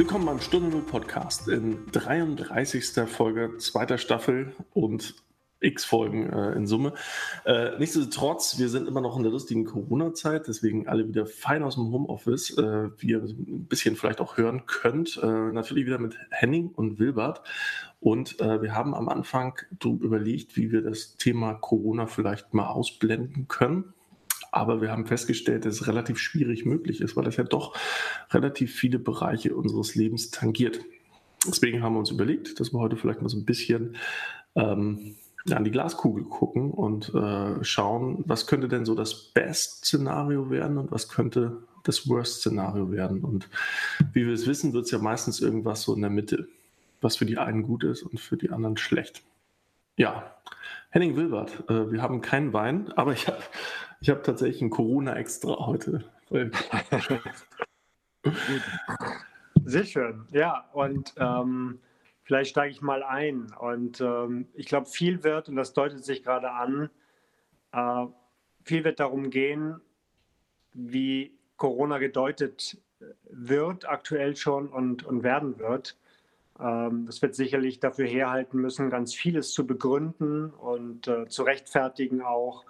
[0.00, 3.06] Willkommen beim Stunde Null Podcast in 33.
[3.06, 5.14] Folge zweiter Staffel und
[5.60, 6.94] x Folgen äh, in Summe.
[7.44, 11.74] Äh, nichtsdestotrotz, wir sind immer noch in der lustigen Corona-Zeit, deswegen alle wieder fein aus
[11.74, 15.20] dem Homeoffice, äh, wie ihr ein bisschen vielleicht auch hören könnt.
[15.22, 17.42] Äh, natürlich wieder mit Henning und Wilbert.
[18.00, 23.48] Und äh, wir haben am Anfang überlegt, wie wir das Thema Corona vielleicht mal ausblenden
[23.48, 23.92] können.
[24.52, 27.76] Aber wir haben festgestellt, dass es relativ schwierig möglich ist, weil das ja doch
[28.30, 30.80] relativ viele Bereiche unseres Lebens tangiert.
[31.46, 33.96] Deswegen haben wir uns überlegt, dass wir heute vielleicht mal so ein bisschen
[34.56, 35.14] ähm,
[35.50, 40.90] an die Glaskugel gucken und äh, schauen, was könnte denn so das Best-Szenario werden und
[40.90, 43.24] was könnte das Worst-Szenario werden.
[43.24, 43.48] Und
[44.12, 46.48] wie wir es wissen, wird es ja meistens irgendwas so in der Mitte,
[47.00, 49.22] was für die einen gut ist und für die anderen schlecht.
[49.96, 50.34] Ja,
[50.90, 53.42] Henning Wilbert, äh, wir haben keinen Wein, aber ich habe
[54.00, 56.04] ich hab tatsächlich ein Corona-Extra heute.
[59.64, 60.68] Sehr schön, ja.
[60.72, 61.80] Und ähm,
[62.30, 63.52] Vielleicht steige ich mal ein.
[63.58, 66.88] Und ähm, ich glaube, viel wird, und das deutet sich gerade an,
[67.72, 68.06] äh,
[68.62, 69.80] viel wird darum gehen,
[70.72, 72.78] wie Corona gedeutet
[73.24, 75.98] wird, aktuell schon und, und werden wird.
[76.62, 82.22] Ähm, das wird sicherlich dafür herhalten müssen, ganz vieles zu begründen und äh, zu rechtfertigen
[82.22, 82.64] auch.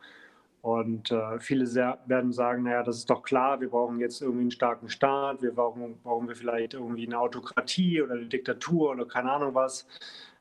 [0.62, 4.42] Und äh, viele sehr, werden sagen, naja, das ist doch klar, wir brauchen jetzt irgendwie
[4.42, 9.06] einen starken Staat, wir brauchen, brauchen wir vielleicht irgendwie eine Autokratie oder eine Diktatur oder
[9.06, 9.86] keine Ahnung was.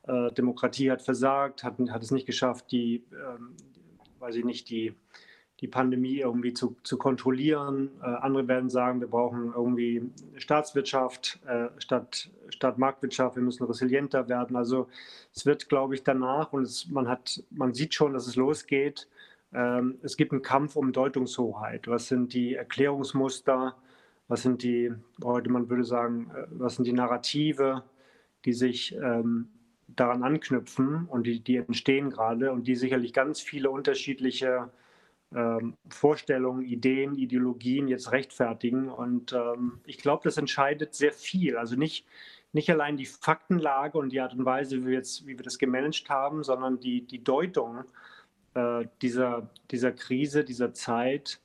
[0.07, 3.55] Äh, Demokratie hat versagt, hat, hat es nicht geschafft, die, ähm,
[4.19, 4.93] weiß ich nicht, die,
[5.59, 7.89] die Pandemie irgendwie zu, zu kontrollieren.
[8.01, 14.29] Äh, andere werden sagen, wir brauchen irgendwie Staatswirtschaft äh, statt, statt Marktwirtschaft, wir müssen resilienter
[14.29, 14.55] werden.
[14.55, 14.87] Also
[15.35, 19.07] es wird, glaube ich, danach und es, man, hat, man sieht schon, dass es losgeht
[19.53, 21.87] ähm, es gibt einen Kampf um Deutungshoheit.
[21.87, 23.75] Was sind die Erklärungsmuster?
[24.27, 24.91] Was sind die,
[25.23, 27.83] heute man würde sagen, äh, was sind die Narrative,
[28.45, 29.49] die sich ähm,
[29.87, 34.69] daran anknüpfen und die, die entstehen gerade und die sicherlich ganz viele unterschiedliche
[35.35, 38.89] ähm, Vorstellungen, Ideen, Ideologien jetzt rechtfertigen.
[38.89, 41.57] Und ähm, ich glaube, das entscheidet sehr viel.
[41.57, 42.05] Also nicht,
[42.51, 45.59] nicht allein die Faktenlage und die Art und Weise, wie wir, jetzt, wie wir das
[45.59, 47.83] gemanagt haben, sondern die, die Deutung
[48.55, 51.39] äh, dieser, dieser Krise, dieser Zeit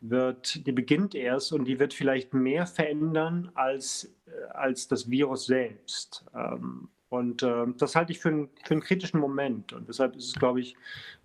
[0.00, 5.46] wird, die beginnt erst und die wird vielleicht mehr verändern als, äh, als das Virus
[5.46, 6.24] selbst.
[6.34, 9.72] Ähm, und äh, das halte ich für, ein, für einen kritischen Moment.
[9.72, 10.76] Und deshalb ist es, glaube ich,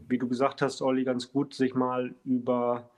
[0.07, 2.89] wie du gesagt hast, Olli, ganz gut, sich mal über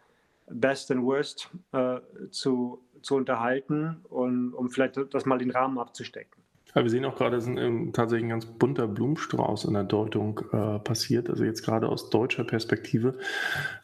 [0.49, 1.97] Best and Worst äh,
[2.31, 6.41] zu, zu unterhalten und um vielleicht das mal den Rahmen abzustecken.
[6.73, 10.39] Ja, wir sehen auch gerade, ist ein, tatsächlich ein ganz bunter Blumenstrauß in der Deutung
[10.51, 11.29] äh, passiert.
[11.29, 13.17] Also jetzt gerade aus deutscher Perspektive.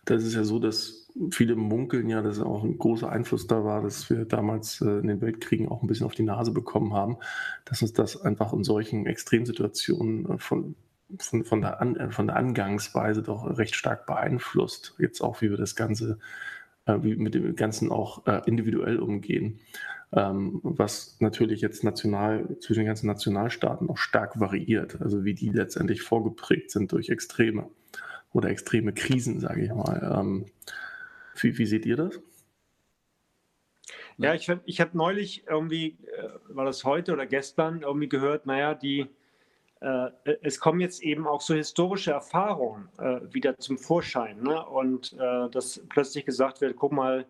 [0.05, 3.81] Das ist ja so, dass viele munkeln ja, dass auch ein großer Einfluss da war,
[3.81, 7.17] dass wir damals äh, in den Weltkriegen auch ein bisschen auf die Nase bekommen haben,
[7.65, 10.75] dass uns das einfach in solchen Extremsituationen äh, von
[11.19, 14.95] von, von, der An, äh, von der Angangsweise doch recht stark beeinflusst.
[14.97, 16.17] Jetzt auch, wie wir das Ganze,
[16.87, 19.59] wie mit dem Ganzen auch individuell umgehen
[20.15, 25.49] ähm, was natürlich jetzt national zwischen den ganzen Nationalstaaten auch stark variiert, also wie die
[25.49, 27.69] letztendlich vorgeprägt sind durch Extreme
[28.31, 30.01] oder extreme Krisen, sage ich mal.
[31.39, 32.21] Wie, wie, seht ihr das?
[34.17, 38.75] Ja, ich, ich habe neulich irgendwie, äh, war das heute oder gestern, irgendwie gehört, naja,
[38.75, 39.07] die,
[39.81, 40.09] äh,
[40.41, 44.41] es kommen jetzt eben auch so historische Erfahrungen äh, wieder zum Vorschein.
[44.41, 44.63] Ne?
[44.65, 47.25] Und äh, dass plötzlich gesagt wird, guck mal,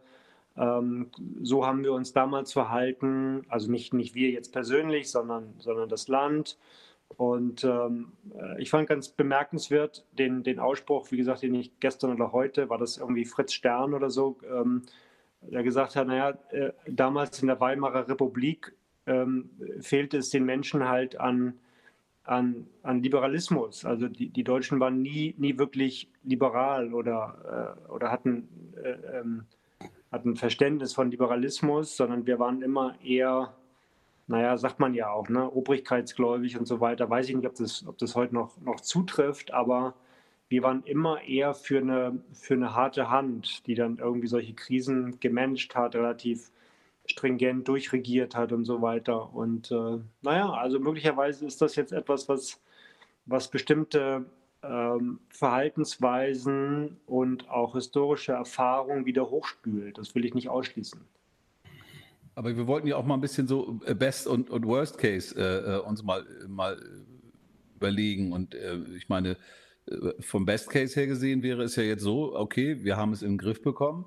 [0.56, 1.10] ähm,
[1.42, 6.08] so haben wir uns damals verhalten, also nicht, nicht wir jetzt persönlich, sondern, sondern das
[6.08, 6.58] Land.
[7.18, 12.12] Und ähm, äh, ich fand ganz bemerkenswert den, den Ausspruch, wie gesagt, den ich gestern
[12.12, 14.84] oder heute, war das irgendwie Fritz Stern oder so, ähm,
[15.42, 18.74] der gesagt hat, naja, äh, damals in der Weimarer Republik
[19.06, 19.50] ähm,
[19.82, 21.60] fehlte es den Menschen halt an,
[22.24, 23.84] an, an Liberalismus.
[23.84, 28.48] Also die, die Deutschen waren nie, nie wirklich liberal oder, äh, oder hatten
[28.82, 29.46] äh, ähm,
[30.14, 33.56] hatten Verständnis von Liberalismus, sondern wir waren immer eher,
[34.28, 37.10] naja, sagt man ja auch, ne, obrigkeitsgläubig und so weiter.
[37.10, 39.96] Weiß ich nicht, ob das, ob das heute noch, noch zutrifft, aber
[40.50, 45.20] wir waren immer eher für eine, für eine harte Hand, die dann irgendwie solche Krisen
[45.20, 46.52] gemanagt hat, relativ
[47.06, 49.34] stringent durchregiert hat und so weiter.
[49.34, 52.62] Und äh, naja, also möglicherweise ist das jetzt etwas, was,
[53.26, 54.26] was bestimmte
[54.64, 59.98] ähm, Verhaltensweisen und auch historische Erfahrungen wieder hochspült.
[59.98, 61.02] Das will ich nicht ausschließen.
[62.36, 65.36] Aber wir wollten ja auch mal ein bisschen so äh, Best und, und Worst Case
[65.38, 66.78] äh, äh, uns mal, mal
[67.76, 68.32] überlegen.
[68.32, 69.38] Und äh, ich meine,
[69.86, 73.22] äh, vom Best Case her gesehen wäre es ja jetzt so, okay, wir haben es
[73.22, 74.06] in den Griff bekommen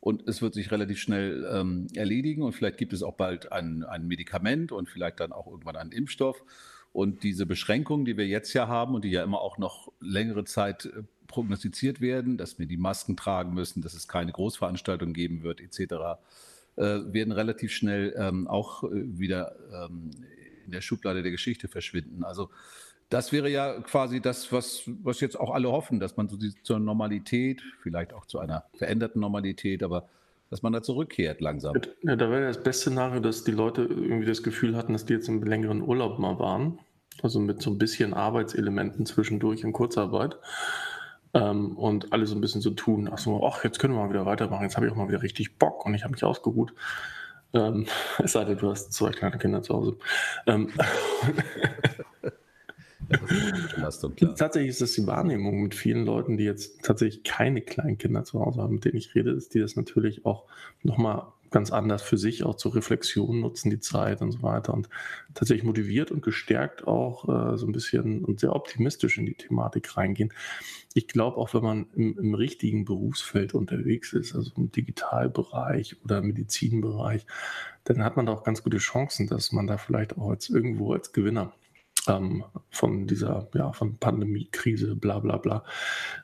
[0.00, 3.84] und es wird sich relativ schnell ähm, erledigen und vielleicht gibt es auch bald ein,
[3.84, 6.42] ein Medikament und vielleicht dann auch irgendwann einen Impfstoff.
[6.92, 10.44] Und diese Beschränkungen, die wir jetzt ja haben und die ja immer auch noch längere
[10.44, 15.42] Zeit äh, prognostiziert werden, dass wir die Masken tragen müssen, dass es keine Großveranstaltung geben
[15.42, 16.14] wird, etc., äh,
[16.76, 20.10] werden relativ schnell ähm, auch äh, wieder ähm,
[20.64, 22.24] in der Schublade der Geschichte verschwinden.
[22.24, 22.50] Also
[23.10, 26.54] das wäre ja quasi das, was, was jetzt auch alle hoffen, dass man so die,
[26.62, 30.08] zur Normalität, vielleicht auch zu einer veränderten Normalität, aber
[30.48, 31.74] dass man da zurückkehrt langsam.
[32.02, 35.14] Ja, da wäre das beste Szenario, dass die Leute irgendwie das Gefühl hatten, dass die
[35.14, 36.78] jetzt im längeren Urlaub mal waren.
[37.22, 40.38] Also mit so ein bisschen Arbeitselementen zwischendurch in Kurzarbeit.
[41.34, 44.10] Ähm, und alle so ein bisschen so tun, ach so, ach, jetzt können wir mal
[44.10, 46.74] wieder weitermachen, jetzt habe ich auch mal wieder richtig Bock und ich habe mich ausgeruht.
[47.54, 47.86] Ähm,
[48.22, 49.96] es sei denn, du hast zwei kleine Kinder zu Hause.
[50.46, 50.68] Ähm,
[54.36, 58.40] Tatsächlich ist das die Wahrnehmung mit vielen Leuten, die jetzt tatsächlich keine kleinen Kinder zu
[58.40, 60.44] Hause haben, mit denen ich rede, ist die das natürlich auch
[60.82, 64.88] nochmal ganz anders für sich auch zur Reflexion nutzen, die Zeit und so weiter und
[65.34, 69.96] tatsächlich motiviert und gestärkt auch äh, so ein bisschen und sehr optimistisch in die Thematik
[69.96, 70.32] reingehen.
[70.94, 76.18] Ich glaube auch, wenn man im, im richtigen Berufsfeld unterwegs ist, also im Digitalbereich oder
[76.18, 77.26] im Medizinbereich,
[77.84, 80.92] dann hat man da auch ganz gute Chancen, dass man da vielleicht auch als irgendwo
[80.92, 81.52] als Gewinner
[82.08, 85.64] ähm, von dieser ja, von Pandemie-Krise, bla bla bla,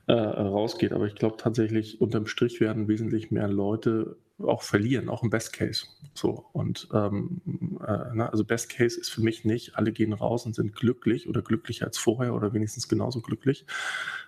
[0.06, 0.92] äh, rausgeht.
[0.92, 5.52] Aber ich glaube tatsächlich, unterm Strich werden wesentlich mehr Leute auch verlieren, auch im Best
[5.52, 5.86] Case.
[6.14, 7.40] So und ähm,
[7.86, 11.28] äh, na, also Best Case ist für mich nicht, alle gehen raus und sind glücklich
[11.28, 13.66] oder glücklicher als vorher oder wenigstens genauso glücklich,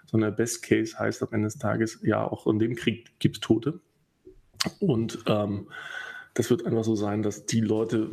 [0.07, 3.41] sondern Best Case heißt am Ende des Tages, ja, auch in dem Krieg gibt es
[3.41, 3.81] Tote.
[4.79, 5.69] Und ähm,
[6.35, 8.11] das wird einfach so sein, dass die Leute,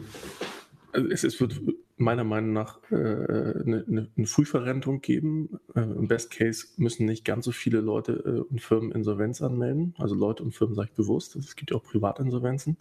[0.98, 1.62] es, es wird
[1.98, 5.60] meiner Meinung nach äh, eine, eine, Frühverrentung geben.
[5.76, 9.96] Äh, Im Best Case müssen nicht ganz so viele Leute äh, und Firmen Insolvenz anmelden.
[9.98, 11.36] Also Leute und Firmen sage ich bewusst.
[11.36, 12.78] Es gibt ja auch Privatinsolvenzen.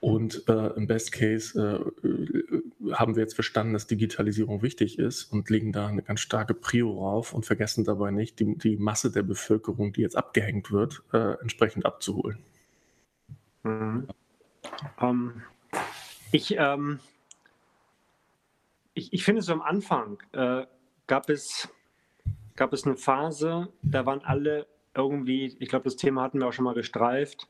[0.00, 5.50] Und äh, im Best Case äh, haben wir jetzt verstanden, dass Digitalisierung wichtig ist und
[5.50, 9.24] legen da eine ganz starke Prio rauf und vergessen dabei nicht, die, die Masse der
[9.24, 12.38] Bevölkerung, die jetzt abgehängt wird, äh, entsprechend abzuholen.
[13.64, 14.06] Mhm.
[15.00, 15.32] Um, ähm,
[16.32, 17.00] ich ähm
[18.98, 20.66] ich, ich finde so am Anfang äh,
[21.06, 21.68] gab, es,
[22.56, 26.52] gab es eine Phase, da waren alle irgendwie, ich glaube, das Thema hatten wir auch
[26.52, 27.48] schon mal gestreift,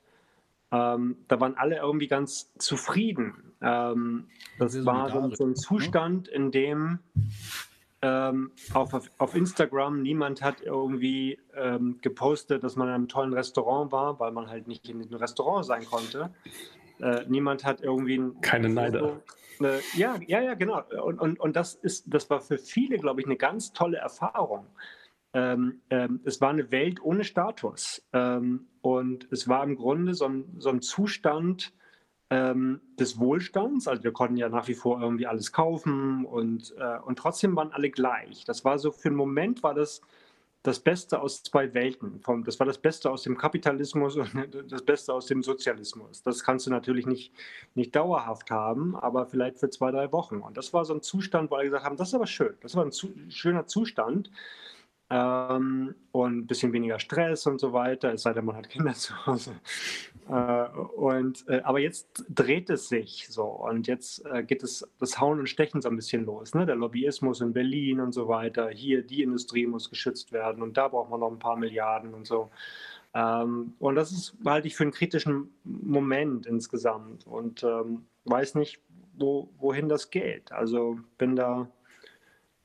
[0.71, 3.55] ähm, da waren alle irgendwie ganz zufrieden.
[3.63, 4.27] Ähm,
[4.59, 5.55] das war so, so, ein ne?
[5.55, 6.99] Zustand, in dem
[8.03, 13.91] ähm, auf, auf Instagram niemand hat irgendwie ähm, gepostet, dass man in einem tollen Restaurant
[13.91, 16.31] war, weil man halt nicht in einem Restaurant sein konnte.
[17.01, 19.21] Äh, niemand hat irgendwie ein keine Neider.
[19.61, 20.83] Äh, ja, ja, ja, genau.
[21.03, 24.67] Und, und, und das ist, das war für viele, glaube ich, eine ganz tolle Erfahrung.
[25.35, 28.07] Ähm, ähm, es war eine Welt ohne Status.
[28.13, 31.73] Ähm, und es war im Grunde so ein, so ein Zustand
[32.31, 33.89] ähm, des Wohlstands.
[33.89, 37.73] Also wir konnten ja nach wie vor irgendwie alles kaufen und, äh, und trotzdem waren
[37.73, 38.45] alle gleich.
[38.45, 40.01] Das war so, für einen Moment war das
[40.63, 42.21] das Beste aus zwei Welten.
[42.45, 44.31] Das war das Beste aus dem Kapitalismus und
[44.73, 46.23] das Beste aus dem Sozialismus.
[46.23, 47.33] Das kannst du natürlich nicht,
[47.75, 50.39] nicht dauerhaft haben, aber vielleicht für zwei, drei Wochen.
[50.39, 52.57] Und das war so ein Zustand, wo alle gesagt haben, das ist aber schön.
[52.61, 54.31] Das war ein zu, schöner Zustand
[55.11, 58.93] ähm, und ein bisschen weniger Stress und so weiter, es sei denn, man hat Kinder
[58.95, 59.55] zu Hause.
[60.29, 65.19] Äh, und, äh, aber jetzt dreht es sich so und jetzt äh, geht es das
[65.19, 66.55] Hauen und Stechen so ein bisschen los.
[66.55, 66.67] Ne?
[66.67, 68.69] Der Lobbyismus in Berlin und so weiter.
[68.69, 72.27] Hier, die Industrie muss geschützt werden und da braucht man noch ein paar Milliarden und
[72.27, 72.51] so.
[73.15, 78.81] Ähm, und das ist, halte ich für einen kritischen Moment insgesamt und ähm, weiß nicht,
[79.17, 80.53] wo, wohin das geht.
[80.53, 81.69] Also bin da,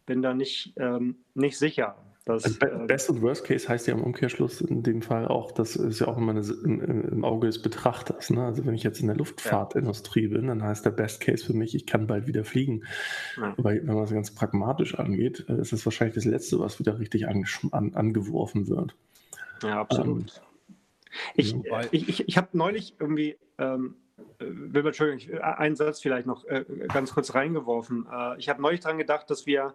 [0.05, 1.95] bin da nicht, ähm, nicht sicher.
[2.25, 5.51] Das, also äh, Best und Worst Case heißt ja im Umkehrschluss in dem Fall auch,
[5.51, 8.29] das ist ja auch immer eine, im, im, Auge des Betrachters.
[8.29, 8.45] Ne?
[8.45, 11.75] Also wenn ich jetzt in der Luftfahrtindustrie bin, dann heißt der Best Case für mich,
[11.75, 12.83] ich kann bald wieder fliegen.
[13.35, 13.53] Ja.
[13.57, 16.97] Aber wenn man es ganz pragmatisch angeht, äh, ist das wahrscheinlich das Letzte, was wieder
[16.97, 18.95] richtig an, an, angeworfen wird.
[19.61, 20.41] Ja, absolut.
[20.41, 20.43] Ähm,
[21.35, 21.55] ich
[21.91, 23.95] ich, ich, ich habe neulich irgendwie ähm,
[24.39, 28.07] äh, Wilbert, Entschuldigung, einen Satz vielleicht noch äh, ganz kurz reingeworfen.
[28.11, 29.73] Äh, ich habe neulich daran gedacht, dass wir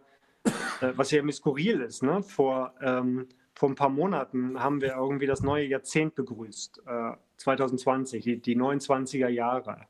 [0.81, 2.03] was ja skurril ist.
[2.03, 2.23] Ne?
[2.23, 8.23] Vor, ähm, vor ein paar Monaten haben wir irgendwie das neue Jahrzehnt begrüßt, äh, 2020,
[8.23, 9.87] die, die 29er Jahre.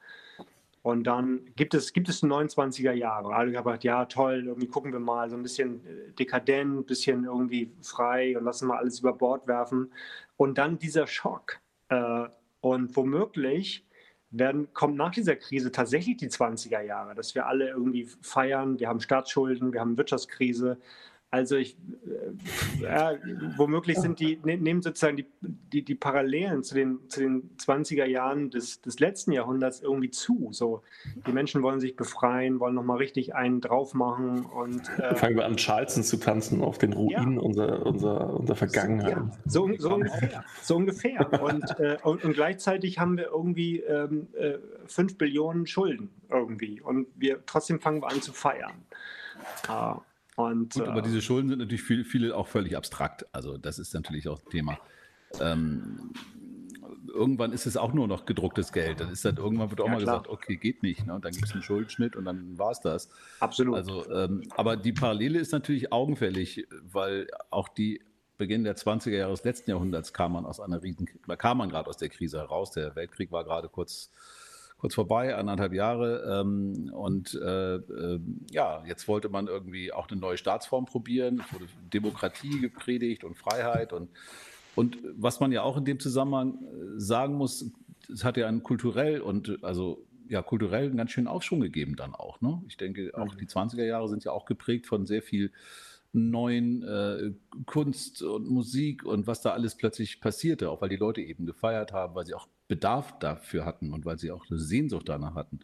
[0.83, 3.35] Und dann gibt es, gibt es 29er Jahre.
[3.35, 6.85] Alle haben gesagt, ja, toll, irgendwie gucken wir mal, so ein bisschen äh, dekadent, ein
[6.85, 9.93] bisschen irgendwie frei und lassen mal alles über Bord werfen.
[10.37, 11.61] Und dann dieser Schock.
[11.89, 12.29] Äh,
[12.61, 13.88] und womöglich
[14.31, 18.89] werden, kommt nach dieser Krise tatsächlich die 20er Jahre, dass wir alle irgendwie feiern, wir
[18.89, 20.79] haben Staatsschulden, wir haben Wirtschaftskrise
[21.31, 23.13] Also ich, äh, ja,
[23.59, 28.07] womöglich sind die, ne, nehmen sozusagen die, die, die Parallelen zu den, zu den 20er
[28.07, 30.49] Jahren des, des letzten Jahrhunderts irgendwie zu.
[30.53, 30.83] So,
[31.27, 35.45] die Menschen wollen sich befreien, wollen nochmal richtig einen drauf machen und äh, fangen wir
[35.45, 37.41] an, Charleston zu tanzen auf den Ruinen ja.
[37.41, 39.11] unserer, unserer, unserer Vergangenheit.
[39.11, 40.45] Ja, so, so, ungefähr.
[40.63, 41.43] So ungefähr.
[41.43, 44.55] Und, äh, und, und, gleichzeitig haben wir irgendwie ähm, äh,
[44.87, 46.81] 5 Billionen Schulden irgendwie.
[46.81, 48.73] Und wir trotzdem fangen wir an zu feiern.
[49.69, 50.01] Uh,
[50.39, 53.27] und, Gut, aber äh, diese Schulden sind natürlich viele, viele auch völlig abstrakt.
[53.33, 54.79] Also das ist natürlich auch Thema.
[55.41, 56.13] Ähm,
[57.09, 59.01] irgendwann ist es auch nur noch gedrucktes Geld.
[59.01, 60.19] Dann ist dann irgendwann wird auch ja, mal klar.
[60.19, 61.05] gesagt, okay, geht nicht.
[61.05, 61.13] Ne?
[61.13, 63.09] Und dann gibt es einen Schuldenschnitt und dann war es das.
[63.41, 63.75] Absolut.
[63.75, 68.01] Also, ähm, aber die Parallele ist natürlich augenfällig, weil auch die
[68.37, 71.89] Beginn der 20er Jahre des letzten Jahrhunderts kam man aus einer riesen, kam man gerade
[71.89, 72.71] aus der Krise heraus.
[72.71, 74.13] Der Weltkrieg war gerade kurz
[74.79, 76.41] kurz vorbei, anderthalb Jahre.
[76.41, 78.21] Ähm, und äh, äh,
[78.51, 81.43] ja, jetzt wollte man irgendwie auch eine neue Staatsform probieren.
[81.45, 83.93] Es wurde Demokratie gepredigt und Freiheit.
[83.93, 84.09] Und,
[84.75, 87.71] und was man ja auch in dem Zusammenhang äh, sagen muss,
[88.11, 92.15] es hat ja einen kulturell und also ja, kulturell einen ganz schönen Aufschwung gegeben dann
[92.15, 92.41] auch.
[92.41, 92.63] Ne?
[92.69, 93.39] Ich denke, auch mhm.
[93.39, 95.53] die 20er Jahre sind ja auch geprägt von sehr viel
[96.13, 97.33] neuen äh,
[97.67, 101.93] Kunst und Musik und was da alles plötzlich passierte, auch weil die Leute eben gefeiert
[101.93, 105.61] haben, weil sie auch Bedarf dafür hatten und weil sie auch eine Sehnsucht danach hatten.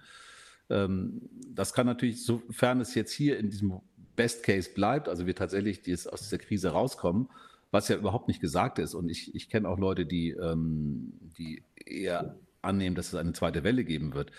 [0.70, 1.22] Ähm,
[1.54, 3.80] das kann natürlich, sofern es jetzt hier in diesem
[4.16, 7.28] Best Case bleibt, also wir tatsächlich aus dieser Krise rauskommen,
[7.70, 8.94] was ja überhaupt nicht gesagt ist.
[8.94, 13.64] Und ich, ich kenne auch Leute, die, ähm, die eher annehmen, dass es eine zweite
[13.64, 14.30] Welle geben wird.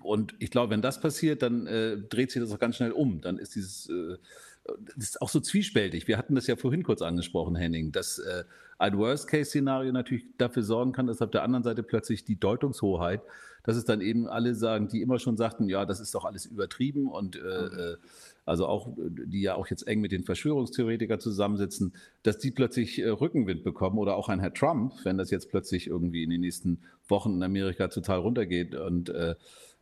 [0.00, 3.20] Und ich glaube, wenn das passiert, dann äh, dreht sich das auch ganz schnell um.
[3.20, 4.16] Dann ist dieses äh,
[4.64, 6.06] das ist auch so zwiespältig.
[6.08, 8.44] Wir hatten das ja vorhin kurz angesprochen, Henning, dass äh,
[8.78, 13.22] ein Worst-Case-Szenario natürlich dafür sorgen kann, dass auf der anderen Seite plötzlich die Deutungshoheit,
[13.62, 16.46] dass es dann eben alle sagen, die immer schon sagten, ja, das ist doch alles
[16.46, 17.78] übertrieben und äh, mhm.
[17.78, 17.96] äh
[18.44, 21.92] also auch, die ja auch jetzt eng mit den Verschwörungstheoretikern zusammensitzen,
[22.24, 25.86] dass die plötzlich äh, Rückenwind bekommen oder auch ein Herr Trump, wenn das jetzt plötzlich
[25.86, 29.36] irgendwie in den nächsten Wochen in Amerika total runtergeht und äh,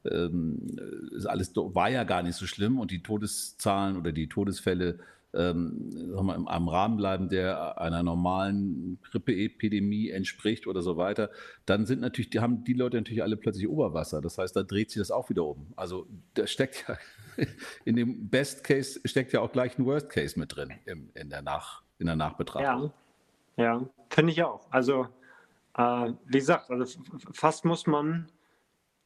[0.04, 0.76] ähm,
[1.26, 4.99] alles war ja gar nicht so schlimm und die Todeszahlen oder die Todesfälle
[5.32, 11.30] ähm, sagen wir, am Rahmen bleiben, der einer normalen Grippeepidemie entspricht oder so weiter,
[11.66, 14.20] dann sind natürlich, die haben die Leute natürlich alle plötzlich Oberwasser.
[14.20, 15.72] Das heißt, da dreht sich das auch wieder um.
[15.76, 16.96] Also da steckt ja
[17.84, 21.30] in dem Best Case steckt ja auch gleich ein Worst Case mit drin im, in,
[21.30, 22.92] der Nach, in der Nachbetrachtung.
[23.56, 24.66] Ja, ja finde ich auch.
[24.70, 25.06] Also
[25.76, 27.00] äh, wie gesagt, also
[27.32, 28.28] fast muss man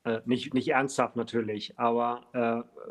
[0.04, 2.84] äh, nicht, nicht ernsthaft natürlich, aber äh,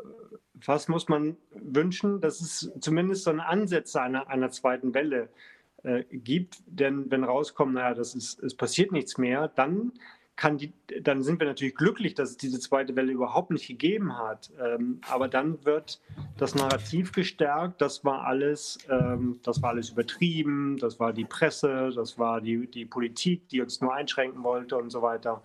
[0.60, 5.28] fast muss man wünschen, dass es zumindest so eine Ansätze einer, einer zweiten Welle
[5.82, 6.62] äh, gibt.
[6.66, 9.92] Denn wenn rauskommt, naja, das ist, es passiert nichts mehr, dann
[10.36, 14.18] kann die, dann sind wir natürlich glücklich, dass es diese zweite Welle überhaupt nicht gegeben
[14.18, 14.50] hat.
[14.60, 16.00] Ähm, aber dann wird
[16.36, 21.92] das Narrativ gestärkt, das war alles, ähm, das war alles übertrieben, das war die Presse,
[21.94, 25.42] das war die, die Politik, die uns nur einschränken wollte und so weiter.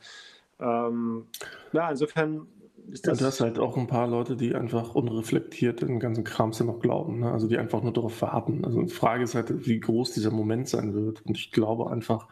[0.60, 1.26] Ähm,
[1.74, 2.48] ja, insofern
[2.92, 3.20] ist das.
[3.20, 6.80] Ja, du hast halt auch ein paar Leute, die einfach unreflektiert den ganzen Krams noch
[6.80, 7.20] glauben.
[7.20, 7.32] Ne?
[7.32, 8.66] Also die einfach nur darauf warten.
[8.66, 11.26] Also die Frage ist halt, wie groß dieser Moment sein wird.
[11.26, 12.28] Und ich glaube einfach,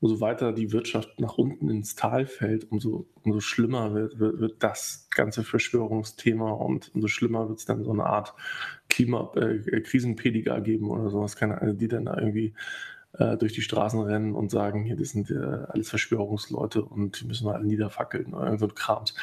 [0.00, 4.62] umso weiter die Wirtschaft nach unten ins Tal fällt, umso, umso schlimmer wird, wird, wird
[4.62, 8.34] das ganze Verschwörungsthema und umso schlimmer wird es dann so eine Art
[8.88, 12.54] Klima, äh, Krisenpediger geben oder sowas, keine Ahnung, die dann da irgendwie
[13.18, 15.36] äh, durch die Straßen rennen und sagen, hier, das sind äh,
[15.68, 19.14] alles Verschwörungsleute und die müssen wir alle niederfackeln oder so Krams.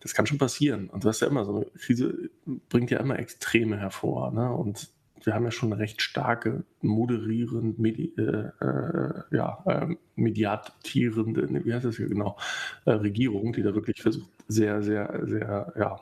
[0.00, 0.88] Das kann schon passieren.
[0.88, 2.30] Und du hast ja immer so eine Krise,
[2.68, 4.32] bringt ja immer Extreme hervor.
[4.32, 4.52] Ne?
[4.52, 4.90] Und
[5.22, 11.72] wir haben ja schon eine recht starke, moderierend, medi äh, äh, ja, äh, mediatierende, wie
[11.72, 12.36] heißt das hier genau,
[12.84, 16.00] äh, Regierung, die da wirklich versucht, sehr, sehr, sehr, ja.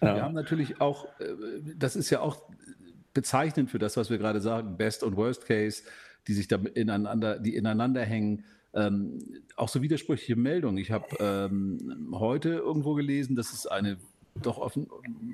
[0.00, 1.34] Wir haben natürlich auch, äh,
[1.76, 2.42] das ist ja auch
[3.14, 5.84] bezeichnend für das, was wir gerade sagen, Best und Worst Case
[6.26, 8.44] die sich da ineinander, die ineinander hängen.
[8.72, 9.20] Ähm,
[9.56, 10.78] auch so widersprüchliche Meldungen.
[10.78, 13.98] Ich habe ähm, heute irgendwo gelesen, dass es eine
[14.42, 14.58] doch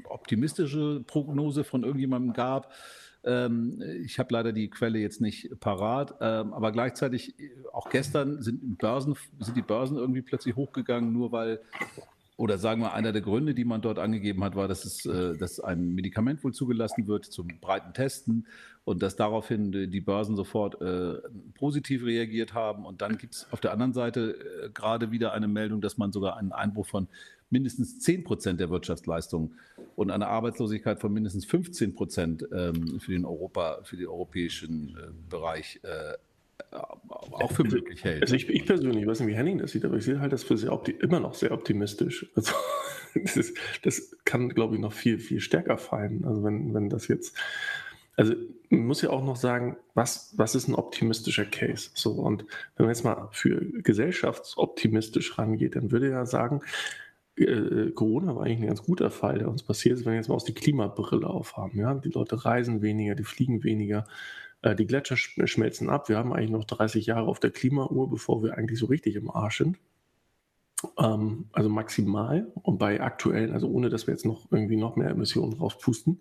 [0.05, 2.73] optimistische Prognose von irgendjemandem gab.
[3.25, 7.35] Ähm, ich habe leider die Quelle jetzt nicht parat, ähm, aber gleichzeitig
[7.73, 11.61] auch gestern sind, Börsen, sind die Börsen irgendwie plötzlich hochgegangen, nur weil
[12.41, 15.37] oder sagen wir, einer der Gründe, die man dort angegeben hat, war, dass, es, äh,
[15.37, 18.47] dass ein Medikament wohl zugelassen wird zum breiten Testen
[18.85, 21.19] und dass daraufhin die Börsen sofort äh,
[21.53, 22.87] positiv reagiert haben.
[22.87, 26.13] Und dann gibt es auf der anderen Seite äh, gerade wieder eine Meldung, dass man
[26.13, 27.09] sogar einen Einbruch von
[27.51, 29.53] mindestens 10 Prozent der Wirtschaftsleistung
[29.95, 35.11] und eine Arbeitslosigkeit von mindestens 15 Prozent ähm, für den Europa, für den europäischen äh,
[35.29, 36.15] Bereich äh,
[36.71, 38.23] auch für möglich hält.
[38.23, 40.45] Also ich, ich, persönlich weiß nicht, wie Henning das sieht, aber ich sehe halt das
[40.45, 42.31] für sehr immer noch sehr optimistisch.
[42.35, 42.53] Also
[43.15, 46.25] das, ist, das kann, glaube ich, noch viel, viel stärker fallen.
[46.25, 47.37] Also wenn, wenn das jetzt
[48.17, 48.35] also
[48.69, 51.91] man muss ja auch noch sagen, was, was ist ein optimistischer Case?
[51.95, 52.45] So, und
[52.77, 56.61] wenn man jetzt mal für gesellschaftsoptimistisch rangeht, dann würde er ja sagen,
[57.37, 60.29] äh, Corona war eigentlich ein ganz guter Fall, der uns passiert ist, wenn wir jetzt
[60.29, 61.79] mal aus die Klimabrille aufhaben.
[61.79, 61.95] Ja?
[61.95, 64.07] Die Leute reisen weniger, die fliegen weniger,
[64.63, 66.09] die Gletscher schmelzen ab.
[66.09, 69.31] Wir haben eigentlich noch 30 Jahre auf der Klimauhr, bevor wir eigentlich so richtig im
[69.31, 69.79] Arsch sind.
[70.99, 75.11] Ähm, also maximal und bei aktuellen, also ohne dass wir jetzt noch irgendwie noch mehr
[75.11, 76.21] Emissionen rauspusten.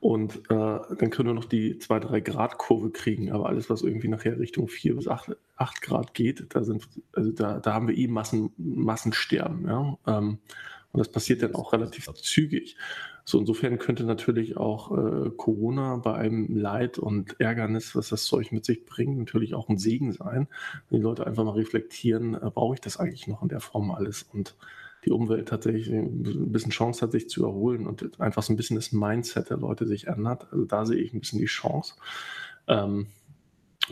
[0.00, 3.32] Und äh, dann können wir noch die 2-3 Grad Kurve kriegen.
[3.32, 7.32] Aber alles, was irgendwie nachher Richtung 4 bis 8, 8 Grad geht, da, sind, also
[7.32, 9.66] da, da haben wir eh Massen, Massensterben.
[9.66, 9.98] Ja?
[10.06, 10.38] Ähm,
[10.92, 12.76] und das passiert dann auch relativ zügig.
[13.24, 18.52] So insofern könnte natürlich auch äh, Corona bei einem Leid und Ärgernis, was das Zeug
[18.52, 20.48] mit sich bringt, natürlich auch ein Segen sein.
[20.88, 23.90] Wenn die Leute einfach mal reflektieren, äh, brauche ich das eigentlich noch in der Form
[23.90, 24.22] alles?
[24.22, 24.56] Und
[25.04, 28.76] die Umwelt tatsächlich ein bisschen Chance hat, sich zu erholen und einfach so ein bisschen
[28.76, 30.48] das Mindset der Leute sich ändert.
[30.50, 31.94] Also da sehe ich ein bisschen die Chance.
[32.66, 33.06] Ähm,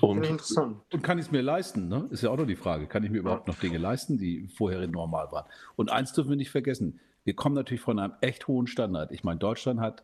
[0.01, 0.81] und, interessant.
[0.93, 1.89] Und kann ich es mir leisten?
[1.89, 2.07] Ne?
[2.11, 2.87] Ist ja auch noch die Frage.
[2.87, 5.47] Kann ich mir überhaupt noch Dinge leisten, die vorher normal waren?
[5.77, 7.01] Und eins dürfen wir nicht vergessen.
[7.25, 9.13] Wir kommen natürlich von einem echt hohen Standard.
[9.13, 10.03] Ich meine, Deutschland hat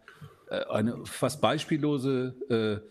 [0.51, 2.83] äh, eine fast beispiellose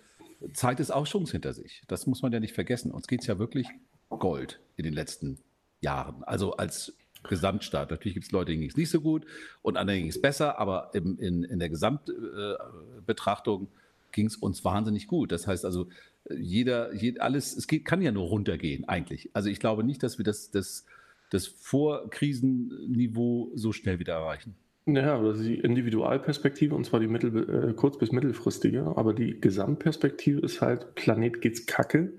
[0.41, 1.83] äh, Zeit des Aufschwungs hinter sich.
[1.87, 2.91] Das muss man ja nicht vergessen.
[2.91, 3.67] Uns geht es ja wirklich
[4.09, 5.39] Gold in den letzten
[5.81, 6.23] Jahren.
[6.23, 7.91] Also als Gesamtstaat.
[7.91, 9.25] Natürlich gibt es Leute, denen ging es nicht so gut
[9.61, 13.67] und anderen ging es besser, aber im, in, in der Gesamtbetrachtung äh,
[14.11, 15.31] ging es uns wahnsinnig gut.
[15.31, 15.87] Das heißt also,
[16.29, 19.29] jeder, jeder alles, es geht, kann ja nur runtergehen eigentlich.
[19.33, 20.85] Also ich glaube nicht, dass wir das, das,
[21.29, 24.55] das Vorkrisenniveau so schnell wieder erreichen.
[24.85, 28.93] Ja, das ist die Individualperspektive und zwar die mittel, äh, kurz- bis mittelfristige.
[28.95, 32.13] Aber die Gesamtperspektive ist halt, Planet geht's kacke,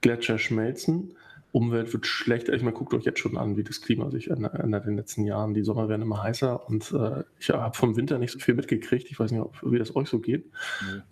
[0.00, 1.14] Gletscher schmelzen,
[1.52, 2.52] Umwelt wird schlechter.
[2.52, 5.24] Ich meine, guckt euch jetzt schon an, wie das Klima sich ändert in den letzten
[5.24, 5.54] Jahren.
[5.54, 9.08] Die Sommer werden immer heißer und äh, ich habe vom Winter nicht so viel mitgekriegt.
[9.10, 10.50] Ich weiß nicht, ob, wie das euch so geht.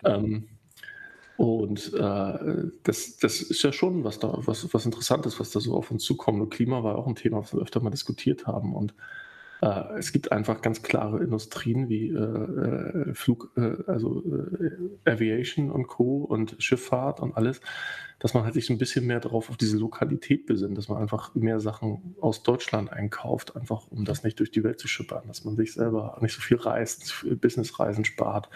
[0.04, 0.48] Ähm,
[1.36, 5.74] und äh, das, das ist ja schon was da, was, was Interessantes, was da so
[5.74, 6.40] auf uns zukommt.
[6.40, 8.74] Und Klima war auch ein Thema, was wir öfter mal diskutiert haben.
[8.74, 8.94] Und
[9.62, 15.70] äh, es gibt einfach ganz klare Industrien wie äh, äh Flug, äh, also äh, Aviation
[15.70, 16.18] und Co.
[16.18, 17.60] und Schifffahrt und alles,
[18.18, 21.34] dass man halt sich ein bisschen mehr darauf auf diese Lokalität besinnt, dass man einfach
[21.34, 25.44] mehr Sachen aus Deutschland einkauft, einfach um das nicht durch die Welt zu schippern, dass
[25.44, 28.48] man sich selber nicht so viel reist, Businessreisen spart,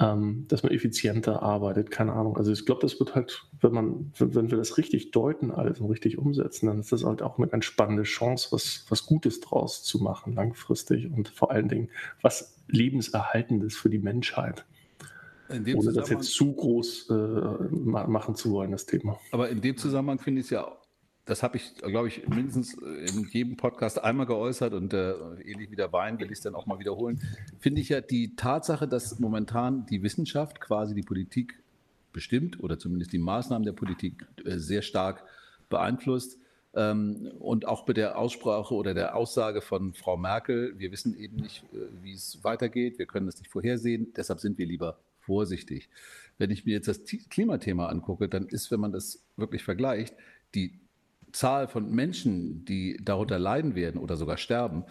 [0.00, 2.36] ähm, dass man effizienter arbeitet, keine Ahnung.
[2.36, 5.90] Also ich glaube, das wird halt, wenn man, wenn wir das richtig deuten alles und
[5.90, 9.82] richtig umsetzen, dann ist das halt auch eine ganz spannende Chance, was, was Gutes draus
[9.82, 11.88] zu machen, langfristig und vor allen Dingen
[12.22, 14.64] was Lebenserhaltendes für die Menschheit.
[15.50, 19.18] Ohne das jetzt zu groß äh, machen zu wollen, das Thema.
[19.32, 20.77] Aber in dem Zusammenhang finde ich es ja
[21.28, 25.12] das habe ich, glaube ich, mindestens in jedem Podcast einmal geäußert und äh,
[25.44, 27.20] ähnlich wie der Wein will ich es dann auch mal wiederholen,
[27.58, 31.62] finde ich ja die Tatsache, dass momentan die Wissenschaft quasi die Politik
[32.14, 35.22] bestimmt oder zumindest die Maßnahmen der Politik äh, sehr stark
[35.68, 36.38] beeinflusst.
[36.74, 41.36] Ähm, und auch bei der Aussprache oder der Aussage von Frau Merkel, wir wissen eben
[41.36, 45.90] nicht, äh, wie es weitergeht, wir können es nicht vorhersehen, deshalb sind wir lieber vorsichtig.
[46.38, 50.14] Wenn ich mir jetzt das Klimathema angucke, dann ist, wenn man das wirklich vergleicht,
[50.54, 50.80] die
[51.32, 54.84] Zahl von Menschen, die darunter leiden werden oder sogar sterben,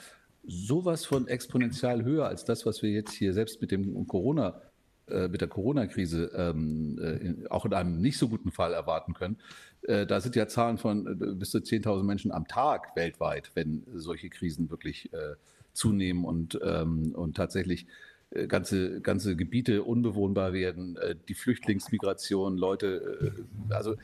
[0.44, 4.62] sowas von exponentiell höher als das, was wir jetzt hier selbst mit dem Corona
[5.10, 9.38] äh, mit der Corona-Krise ähm, äh, auch in einem nicht so guten Fall erwarten können.
[9.84, 13.84] Äh, da sind ja Zahlen von äh, bis zu 10.000 Menschen am Tag weltweit, wenn
[13.94, 15.36] solche Krisen wirklich äh,
[15.72, 17.88] zunehmen und, ähm, und tatsächlich
[18.32, 20.98] äh, ganze, ganze Gebiete unbewohnbar werden,
[21.30, 23.96] die Flüchtlingsmigration, Leute, also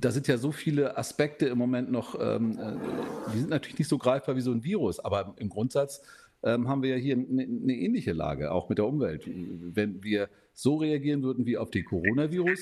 [0.00, 3.88] da sind ja so viele Aspekte im Moment noch, ähm, äh, die sind natürlich nicht
[3.88, 6.02] so greifbar wie so ein Virus, aber im Grundsatz
[6.42, 9.24] ähm, haben wir ja hier eine, eine, ähnliche Lage, auch mit der Umwelt.
[9.26, 12.60] Wenn wir so reagieren würden wie auf den Coronavirus,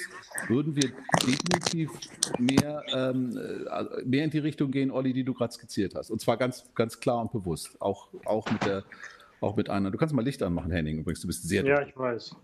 [0.48, 0.90] würden wir
[1.24, 1.90] definitiv
[2.38, 6.10] mehr, ähm, äh, mehr in die Richtung gehen, Olli, die du gerade skizziert hast.
[6.10, 8.84] Und zwar ganz, ganz klar und bewusst, auch, auch mit der
[9.40, 9.90] auch mit einer.
[9.90, 11.20] Du kannst mal Licht anmachen, Henning, übrigens.
[11.20, 11.64] Du bist sehr.
[11.64, 12.34] Ja, ich weiß.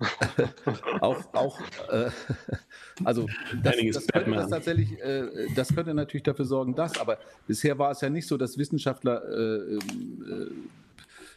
[1.00, 2.10] auch, auch, äh,
[3.04, 3.26] also,
[3.62, 7.90] das, das, könnte das tatsächlich, äh, das könnte natürlich dafür sorgen, dass, aber bisher war
[7.90, 10.50] es ja nicht so, dass Wissenschaftler, äh, äh,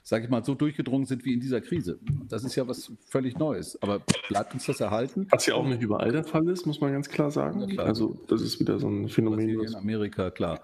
[0.03, 1.99] sage ich mal, so durchgedrungen sind wie in dieser Krise.
[2.29, 3.81] Das ist ja was völlig Neues.
[3.81, 5.27] Aber bleibt uns das erhalten?
[5.31, 7.67] Was ja auch nicht überall der Fall ist, muss man ganz klar sagen.
[7.67, 7.87] Klar.
[7.87, 9.49] Also, das ist wieder so ein Phänomen.
[9.49, 10.61] In Amerika, klar.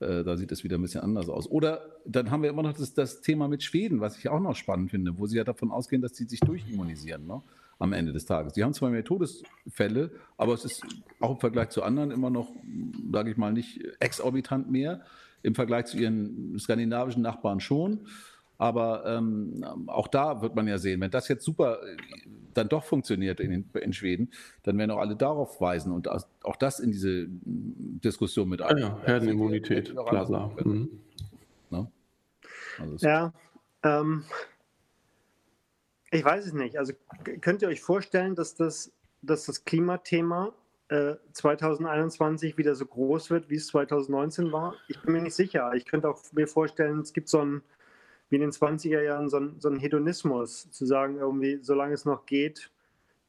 [0.00, 1.46] Äh, da sieht es wieder ein bisschen anders aus.
[1.50, 4.56] Oder dann haben wir immer noch das, das, Thema mit Schweden, was ich auch noch
[4.56, 7.42] spannend finde, wo sie ja davon ausgehen, dass sie sich durchimmunisieren ne,
[7.78, 8.54] am Ende des Tages.
[8.54, 10.82] Sie haben zwar mehr Todesfälle, aber es ist
[11.20, 12.50] auch im Vergleich zu anderen immer noch,
[13.12, 15.02] sage ich mal, nicht exorbitant mehr.
[15.42, 18.06] Im Vergleich zu ihren skandinavischen Nachbarn schon.
[18.60, 21.96] Aber ähm, auch da wird man ja sehen, wenn das jetzt super äh,
[22.52, 24.30] dann doch funktioniert in, in Schweden,
[24.64, 28.76] dann werden auch alle darauf weisen und auch das in diese Diskussion mit ein.
[28.76, 30.50] Ja, ja, Herdenimmunität, bla bla.
[30.62, 30.90] Mhm.
[31.70, 31.90] Ne?
[32.78, 33.32] Also ja,
[33.82, 34.24] ähm,
[36.10, 36.78] ich weiß es nicht.
[36.78, 36.92] Also
[37.40, 38.92] könnt ihr euch vorstellen, dass das,
[39.22, 40.52] dass das Klimathema
[41.32, 44.74] 2021 äh, wieder so groß wird, wie es 2019 war?
[44.88, 45.72] Ich bin mir nicht sicher.
[45.74, 47.62] Ich könnte auch mir vorstellen, es gibt so ein,
[48.30, 52.04] wie in den 20er Jahren, so ein, so ein Hedonismus, zu sagen, irgendwie, solange es
[52.04, 52.70] noch geht,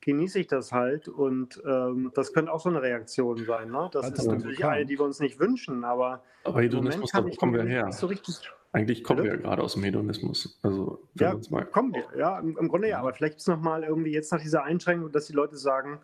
[0.01, 1.07] genieße ich das halt.
[1.07, 3.71] Und ähm, das könnte auch so eine Reaktion sein.
[3.71, 3.89] Ne?
[3.91, 4.71] Das also ist natürlich klar.
[4.71, 6.23] eine, die wir uns nicht wünschen, aber.
[6.43, 7.91] Aber Hedonismus, da kommen wir her.
[7.91, 8.41] So richtig
[8.73, 9.33] eigentlich kommen Bitte?
[9.33, 10.57] wir ja gerade aus dem Hedonismus.
[10.63, 11.35] Also, ja,
[11.71, 12.99] kommen wir, ja, im, im Grunde ja.
[12.99, 15.99] Aber vielleicht ist es nochmal irgendwie jetzt nach dieser Einschränkung, dass die Leute sagen,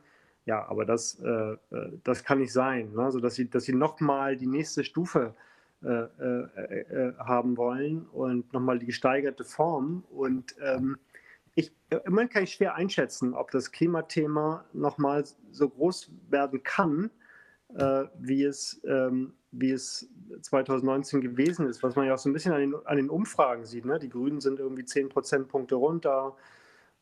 [0.45, 1.57] ja, aber das, äh, äh,
[2.03, 2.91] das kann nicht sein.
[2.93, 3.03] Ne?
[3.03, 8.87] Also, dass sie, dass sie nochmal die nächste Stufe äh haben wollen und nochmal die
[8.87, 10.03] gesteigerte Form.
[10.09, 10.97] Und ähm,
[11.57, 11.71] ich,
[12.05, 17.09] immerhin kann ich schwer einschätzen, ob das Klimathema nochmal so groß werden kann,
[17.75, 20.07] äh, wie, es, ähm, wie es
[20.41, 23.65] 2019 gewesen ist, was man ja auch so ein bisschen an den, an den Umfragen
[23.65, 23.85] sieht.
[23.85, 23.97] Ne?
[23.97, 26.35] Die Grünen sind irgendwie 10 Prozentpunkte runter,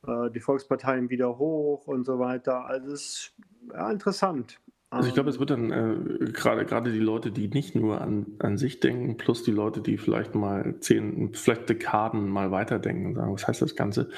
[0.08, 2.66] äh, die Volksparteien wieder hoch und so weiter.
[2.66, 3.34] Also es ist
[3.74, 4.62] ja, interessant.
[4.96, 8.26] Also ich glaube, es wird dann äh, gerade gerade die Leute, die nicht nur an,
[8.40, 13.16] an sich denken, plus die Leute, die vielleicht mal zehn, vielleicht Dekaden mal weiterdenken und
[13.16, 14.10] sagen, was heißt das Ganze,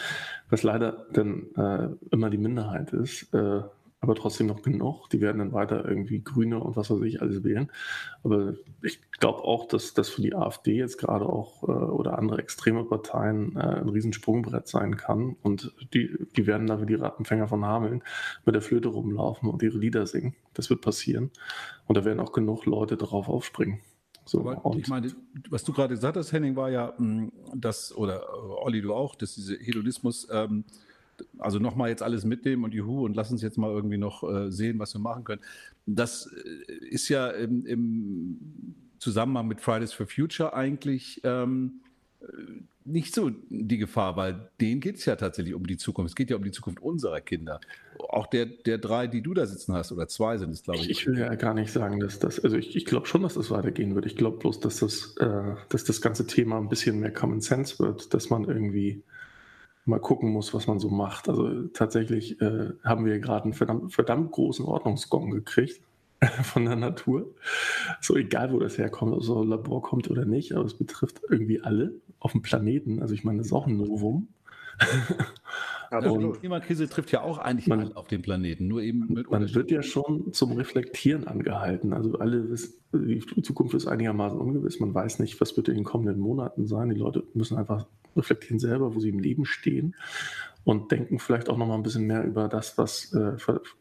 [0.49, 3.61] was leider dann äh, immer die Minderheit ist, äh,
[3.99, 5.09] aber trotzdem noch genug.
[5.09, 7.71] Die werden dann weiter irgendwie Grüne und was weiß ich alles wählen.
[8.23, 12.39] Aber ich glaube auch, dass das für die AfD jetzt gerade auch äh, oder andere
[12.39, 15.35] extreme Parteien äh, ein Riesensprungbrett sein kann.
[15.41, 18.03] Und die, die werden da wie die Rattenfänger von Hameln
[18.45, 20.35] mit der Flöte rumlaufen und ihre Lieder singen.
[20.53, 21.31] Das wird passieren.
[21.87, 23.79] Und da werden auch genug Leute darauf aufspringen.
[24.25, 25.09] So, ich meine,
[25.49, 29.15] was du gerade gesagt hast, Henning, war ja, mm, dass, oder äh, Olli, du auch,
[29.15, 30.65] dass diese Hedonismus ähm,
[31.39, 34.51] also nochmal jetzt alles mitnehmen und juhu und lass uns jetzt mal irgendwie noch äh,
[34.51, 35.41] sehen, was wir machen können.
[35.85, 41.81] Das äh, ist ja im, im, Zusammenhang mit Fridays for Future eigentlich ähm,
[42.21, 42.25] äh,
[42.83, 46.11] nicht so die Gefahr, weil denen geht es ja tatsächlich um die Zukunft.
[46.11, 47.59] Es geht ja um die Zukunft unserer Kinder.
[48.09, 50.89] Auch der, der drei, die du da sitzen hast, oder zwei sind es, glaube ich.
[50.89, 53.51] Ich will ja gar nicht sagen, dass das, also ich, ich glaube schon, dass das
[53.51, 54.05] weitergehen wird.
[54.05, 57.77] Ich glaube bloß, dass das, äh, dass das ganze Thema ein bisschen mehr Common Sense
[57.79, 59.03] wird, dass man irgendwie
[59.87, 61.29] mal gucken muss, was man so macht.
[61.29, 65.81] Also tatsächlich äh, haben wir gerade einen verdammt, verdammt großen Ordnungsgong gekriegt
[66.43, 67.33] von der Natur.
[68.01, 71.21] So egal, wo das herkommt, ob es aus Labor kommt oder nicht, aber es betrifft
[71.29, 73.01] irgendwie alle auf dem Planeten.
[73.01, 74.27] Also ich meine, das ist auch ein Novum.
[75.89, 79.53] Also die Klimakrise trifft ja auch eigentlich man, auf den Planeten, nur eben mit Man
[79.53, 81.93] wird ja schon zum Reflektieren angehalten.
[81.93, 84.79] Also alle wissen, die Zukunft ist einigermaßen ungewiss.
[84.79, 86.89] Man weiß nicht, was wird in den kommenden Monaten sein.
[86.89, 89.95] Die Leute müssen einfach reflektieren selber, wo sie im Leben stehen
[90.67, 93.37] und denken vielleicht auch noch mal ein bisschen mehr über das, was äh,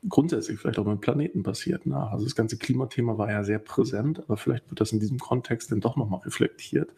[0.09, 2.13] grundsätzlich vielleicht auch mit dem Planeten passiert nach.
[2.13, 5.73] Also das ganze Klimathema war ja sehr präsent, aber vielleicht wird das in diesem Kontext
[5.73, 6.93] dann doch noch mal reflektiert.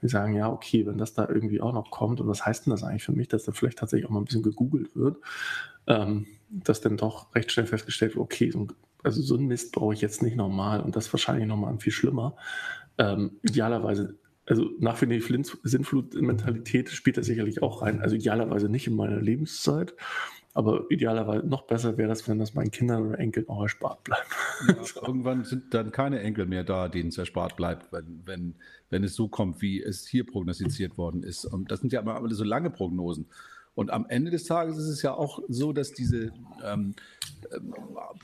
[0.00, 2.72] Wir sagen, ja, okay, wenn das da irgendwie auch noch kommt und was heißt denn
[2.72, 5.16] das eigentlich für mich, dass da vielleicht tatsächlich auch mal ein bisschen gegoogelt wird,
[5.86, 8.72] ähm, dass dann doch recht schnell festgestellt wird, okay, so ein,
[9.02, 11.94] also so ein Mist brauche ich jetzt nicht normal und das wahrscheinlich noch mal viel
[11.94, 12.36] schlimmer.
[12.98, 14.18] Ähm, idealerweise
[14.50, 15.20] also nach wie die
[15.62, 18.00] Sinnflut-Mentalität spielt das sicherlich auch rein.
[18.00, 19.94] Also idealerweise nicht in meiner Lebenszeit,
[20.54, 24.26] aber idealerweise noch besser wäre das, wenn das meinen Kindern oder Enkeln auch erspart bleibt.
[24.66, 25.02] Ja, so.
[25.06, 28.54] Irgendwann sind dann keine Enkel mehr da, denen es erspart bleibt, wenn, wenn,
[28.90, 31.44] wenn es so kommt, wie es hier prognostiziert worden ist.
[31.44, 33.26] Und das sind ja immer so lange Prognosen.
[33.76, 36.32] Und am Ende des Tages ist es ja auch so, dass diese,
[36.64, 37.19] ähm, äh,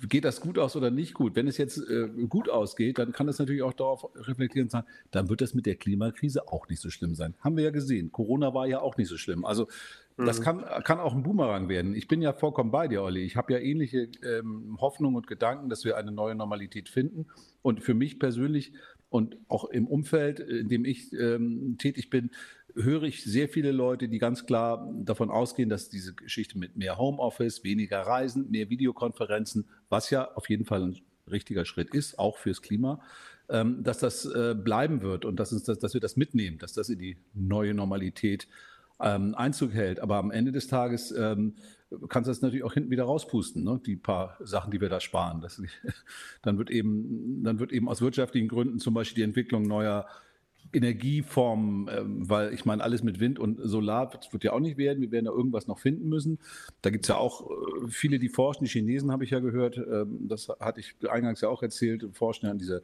[0.09, 1.37] geht das gut aus oder nicht gut?
[1.37, 4.87] Wenn es jetzt äh, gut ausgeht, dann kann das natürlich auch darauf reflektieren und sagen,
[5.11, 7.35] dann wird das mit der Klimakrise auch nicht so schlimm sein.
[7.40, 8.12] Haben wir ja gesehen.
[8.12, 9.44] Corona war ja auch nicht so schlimm.
[9.44, 9.68] Also
[10.16, 10.44] das mhm.
[10.44, 11.94] kann, kann auch ein Boomerang werden.
[11.94, 13.20] Ich bin ja vollkommen bei dir, Olli.
[13.20, 17.26] Ich habe ja ähnliche ähm, Hoffnungen und Gedanken, dass wir eine neue Normalität finden.
[17.62, 18.72] Und für mich persönlich
[19.09, 22.31] und auch im Umfeld, in dem ich ähm, tätig bin,
[22.77, 26.99] höre ich sehr viele Leute, die ganz klar davon ausgehen, dass diese Geschichte mit mehr
[26.99, 30.97] Homeoffice, weniger Reisen, mehr Videokonferenzen, was ja auf jeden Fall ein
[31.31, 33.01] richtiger Schritt ist, auch fürs Klima,
[33.49, 36.73] ähm, dass das äh, bleiben wird und dass, uns das, dass wir das mitnehmen, dass
[36.73, 38.47] das in die neue Normalität
[39.01, 40.01] ähm, Einzug hält.
[40.01, 41.55] Aber am Ende des Tages ähm,
[42.09, 43.81] kannst du das natürlich auch hinten wieder rauspusten, ne?
[43.85, 45.41] die paar Sachen, die wir da sparen.
[45.41, 45.61] Das,
[46.43, 50.07] dann, wird eben, dann wird eben aus wirtschaftlichen Gründen zum Beispiel die Entwicklung neuer
[50.72, 54.76] Energieformen, ähm, weil ich meine, alles mit Wind und Solar wird, wird, ja auch nicht
[54.76, 55.00] werden.
[55.00, 56.38] Wir werden da irgendwas noch finden müssen.
[56.83, 58.64] Da gibt es ja auch äh, viele, die forschen.
[58.64, 62.46] Die Chinesen habe ich ja gehört, ähm, das hatte ich eingangs ja auch erzählt, forschen
[62.46, 62.83] ja an diese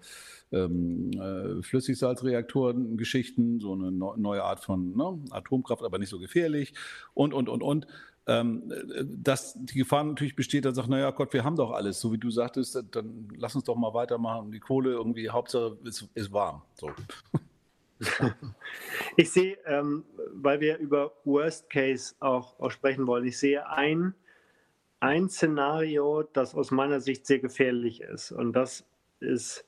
[0.53, 6.75] ähm, äh, Flüssigsalzreaktoren-Geschichten, so eine neue Art von ne, Atomkraft, aber nicht so gefährlich
[7.15, 7.87] und, und, und, und.
[8.25, 8.73] Ähm,
[9.05, 12.19] dass die Gefahr natürlich besteht, dann sagt, naja Gott, wir haben doch alles, so wie
[12.19, 14.53] du sagtest, dann lass uns doch mal weitermachen.
[14.53, 16.63] Die Kohle irgendwie, Hauptsache ist, ist warm.
[16.75, 16.91] So.
[19.17, 24.15] Ich sehe, ähm, weil wir über Worst Case auch, auch sprechen wollen, ich sehe ein,
[25.01, 28.33] ein Szenario, das aus meiner Sicht sehr gefährlich ist.
[28.33, 28.85] Und das
[29.21, 29.67] ist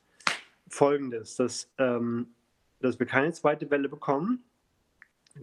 [0.69, 2.29] folgendes, dass, ähm,
[2.81, 4.45] dass wir keine zweite Welle bekommen.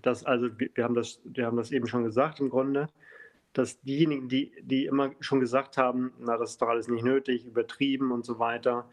[0.01, 2.87] Dass, also wir, haben das, wir haben das eben schon gesagt im Grunde,
[3.53, 7.45] dass diejenigen, die, die immer schon gesagt haben, na, das ist doch alles nicht nötig,
[7.45, 8.89] übertrieben und so weiter,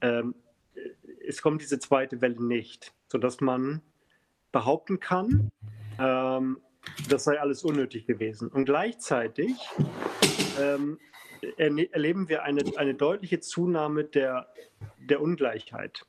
[0.00, 0.34] ähm,
[1.26, 3.82] es kommt diese zweite Welle nicht, sodass man
[4.52, 5.50] behaupten kann,
[5.98, 6.58] ähm,
[7.08, 8.48] das sei alles unnötig gewesen.
[8.48, 9.54] Und gleichzeitig
[10.58, 10.98] ähm,
[11.58, 14.48] erleben wir eine, eine deutliche Zunahme der,
[14.98, 16.06] der Ungleichheit.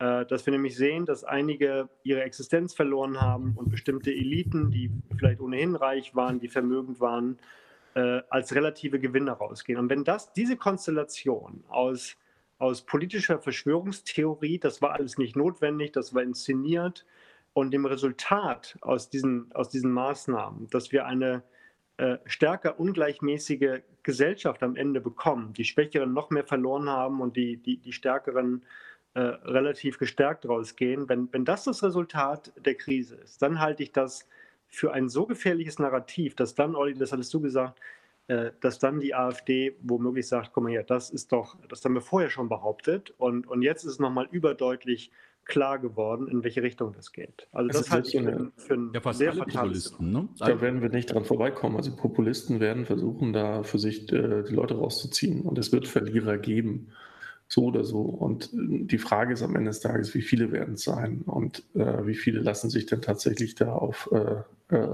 [0.00, 4.90] Äh, dass wir nämlich sehen, dass einige ihre Existenz verloren haben und bestimmte Eliten, die
[5.18, 7.38] vielleicht ohnehin reich waren, die vermögend waren,
[7.94, 9.78] äh, als relative Gewinner rausgehen.
[9.78, 12.16] Und wenn das, diese Konstellation aus
[12.60, 17.06] aus politischer Verschwörungstheorie, das war alles nicht notwendig, das war inszeniert.
[17.52, 21.42] Und dem Resultat aus diesen, aus diesen Maßnahmen, dass wir eine
[21.96, 27.56] äh, stärker ungleichmäßige Gesellschaft am Ende bekommen, die Schwächeren noch mehr verloren haben und die,
[27.56, 28.62] die, die Stärkeren
[29.14, 33.90] äh, relativ gestärkt rausgehen, wenn, wenn das das Resultat der Krise ist, dann halte ich
[33.90, 34.28] das
[34.68, 37.80] für ein so gefährliches Narrativ, dass dann, Olli, das hattest du gesagt,
[38.60, 42.00] dass dann die AfD womöglich sagt, guck mal hier, das ist doch, das haben wir
[42.00, 45.10] vorher schon behauptet und, und jetzt ist es nochmal überdeutlich
[45.50, 47.48] klar geworden, in welche Richtung das geht.
[47.52, 50.28] Also das, das halte ich für, für ein ja, sehr fatales ne?
[50.38, 51.76] Da werden wir nicht dran vorbeikommen.
[51.76, 56.38] Also Populisten werden versuchen, da für sich äh, die Leute rauszuziehen und es wird Verlierer
[56.38, 56.88] geben.
[57.48, 58.02] So oder so.
[58.02, 61.64] Und äh, die Frage ist am Ende des Tages, wie viele werden es sein und
[61.74, 64.86] äh, wie viele lassen sich denn tatsächlich da auf, äh, äh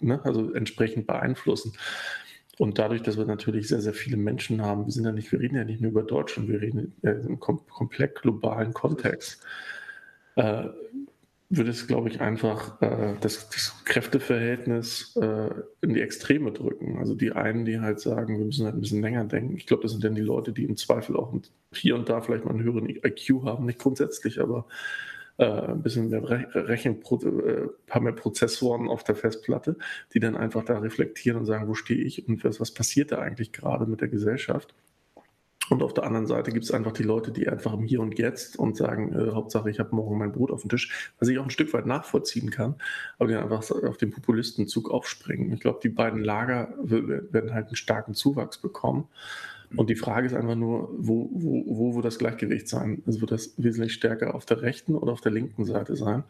[0.00, 1.74] ne, also entsprechend beeinflussen.
[2.58, 5.40] Und dadurch, dass wir natürlich sehr, sehr viele Menschen haben, wir sind ja nicht, wir
[5.40, 9.42] reden ja nicht nur über Deutschland, wir reden ja im kom komplett globalen Kontext,
[10.36, 10.64] äh,
[11.48, 15.50] würde es, glaube ich, einfach äh, das, das, Kräfteverhältnis äh,
[15.82, 16.98] in die Extreme drücken.
[16.98, 19.56] Also die einen, die halt sagen, wir müssen halt ein bisschen länger denken.
[19.56, 21.34] Ich glaube, das sind dann die Leute, die im Zweifel auch
[21.72, 24.66] hier und da vielleicht mal einen höheren IQ haben, nicht grundsätzlich, aber
[25.42, 29.76] äh, ein bisschen mehr Rechen, äh, paar mehr Prozessoren auf der Festplatte,
[30.14, 33.18] die dann einfach da reflektieren und sagen, wo stehe ich und was, was passiert da
[33.18, 34.74] eigentlich gerade mit der Gesellschaft.
[35.68, 38.18] Und auf der anderen Seite gibt es einfach die Leute, die einfach im Hier und
[38.18, 41.38] Jetzt und sagen, äh, Hauptsache ich habe morgen mein Brot auf dem Tisch, was ich
[41.38, 42.76] auch ein Stück weit nachvollziehen kann,
[43.18, 45.52] aber die einfach auf den Populistenzug aufspringen.
[45.52, 49.08] Ich glaube, die beiden Lager werden halt einen starken Zuwachs bekommen.
[49.76, 53.02] Und die Frage ist einfach nur, wo, wo, wo wird das Gleichgewicht sein?
[53.06, 56.24] Also wird das wesentlich stärker auf der rechten oder auf der linken Seite sein?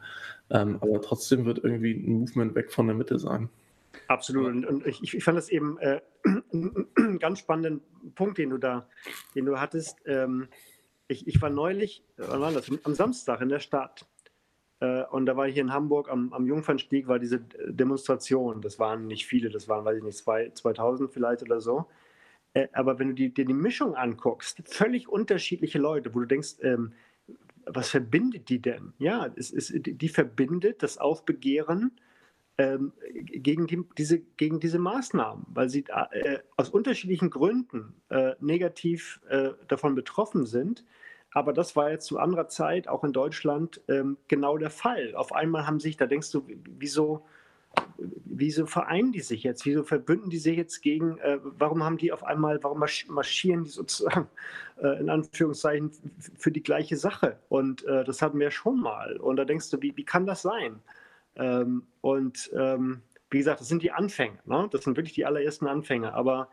[0.50, 3.48] Ähm, aber trotzdem wird irgendwie ein Movement weg von der Mitte sein.
[4.08, 4.46] Absolut.
[4.46, 6.00] Und, und ich, ich, fand das eben äh,
[6.52, 7.80] einen ganz spannenden
[8.14, 8.86] Punkt, den du da,
[9.34, 9.98] den du hattest.
[10.06, 10.48] Ähm,
[11.08, 12.70] ich, ich, war neulich, wann war das?
[12.84, 14.06] Am Samstag in der Stadt.
[14.80, 18.60] Äh, und da war ich hier in Hamburg am, am Jungfernstieg, war diese Demonstration.
[18.60, 21.86] Das waren nicht viele, das waren, weiß ich nicht, zwei, 2000 vielleicht oder so.
[22.54, 26.56] Äh, aber wenn du dir die, die, Mischung anguckst, völlig unterschiedliche Leute, wo du denkst,
[26.60, 26.92] ähm,
[27.66, 28.92] was verbindet die denn?
[28.98, 31.92] Ja, es ist, die verbindet das Aufbegehren
[32.58, 39.20] ähm, gegen, die, diese, gegen diese Maßnahmen, weil sie äh, aus unterschiedlichen Gründen äh, negativ
[39.28, 40.84] äh, davon betroffen sind.
[41.30, 45.14] Aber das war jetzt zu anderer Zeit auch in Deutschland ähm, genau der Fall.
[45.14, 46.46] Auf einmal haben sich, da denkst du,
[46.78, 47.24] wieso
[47.96, 49.64] wieso vereinen die sich jetzt?
[49.66, 53.70] Wieso verbünden die sich jetzt gegen, äh, warum haben die auf einmal, warum marschieren die
[53.70, 54.28] sozusagen
[54.82, 55.92] äh, in Anführungszeichen
[56.36, 57.38] für die gleiche Sache?
[57.48, 59.16] Und äh, das hatten wir schon mal.
[59.16, 60.80] Und da denkst du, wie, wie kann das sein?
[61.36, 64.38] Ähm, und ähm, wie gesagt, das sind die Anfänge.
[64.44, 64.68] Ne?
[64.70, 66.12] Das sind wirklich die allerersten Anfänge.
[66.12, 66.48] Aber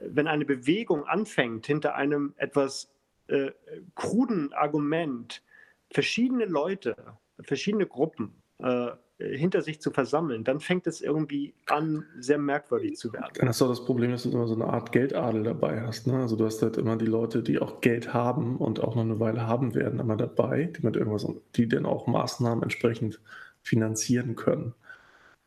[0.00, 2.90] wenn eine Bewegung anfängt, hinter einem etwas
[3.28, 3.52] äh,
[3.94, 5.42] kruden Argument
[5.90, 6.96] verschiedene Leute,
[7.40, 13.12] verschiedene Gruppen, äh, hinter sich zu versammeln, dann fängt es irgendwie an, sehr merkwürdig zu
[13.12, 13.30] werden.
[13.34, 16.06] Dann hast du auch das Problem, dass du immer so eine Art Geldadel dabei hast.
[16.06, 16.14] Ne?
[16.16, 19.20] Also du hast halt immer die Leute, die auch Geld haben und auch noch eine
[19.20, 23.20] Weile haben werden, immer dabei, die mit irgendwas, die dann auch Maßnahmen entsprechend
[23.62, 24.74] finanzieren können.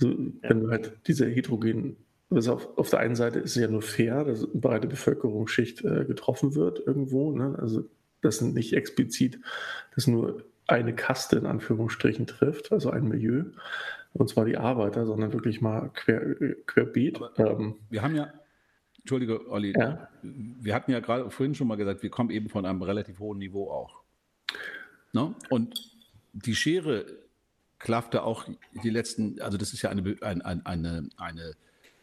[0.01, 0.49] Also, ja.
[0.49, 1.97] Wenn du halt diese heterogenen
[2.30, 5.86] also auf, auf, der einen Seite ist es ja nur fair, dass eine breite Bevölkerungsschicht
[5.86, 7.32] äh, getroffen wird irgendwo.
[7.32, 7.58] Ne?
[7.58, 7.86] Also
[8.21, 9.39] das sind nicht explizit,
[9.95, 13.45] dass nur eine Kaste in Anführungsstrichen trifft, also ein Milieu,
[14.13, 17.19] und zwar die Arbeiter, sondern wirklich mal quer, querbeet.
[17.38, 18.34] Ähm, wir haben ja,
[18.99, 20.10] Entschuldige, Olli, ja?
[20.21, 23.38] wir hatten ja gerade vorhin schon mal gesagt, wir kommen eben von einem relativ hohen
[23.38, 24.01] Niveau auch.
[25.13, 25.34] Ne?
[25.49, 25.95] Und
[26.34, 27.06] die Schere
[27.80, 28.45] klaffte auch
[28.84, 31.53] die letzten, also das ist ja eine, eine, eine, eine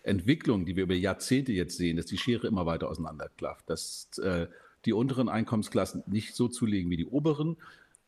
[0.03, 4.47] Entwicklung, die wir über Jahrzehnte jetzt sehen, dass die Schere immer weiter auseinanderklafft, dass äh,
[4.85, 7.57] die unteren Einkommensklassen nicht so zulegen wie die oberen.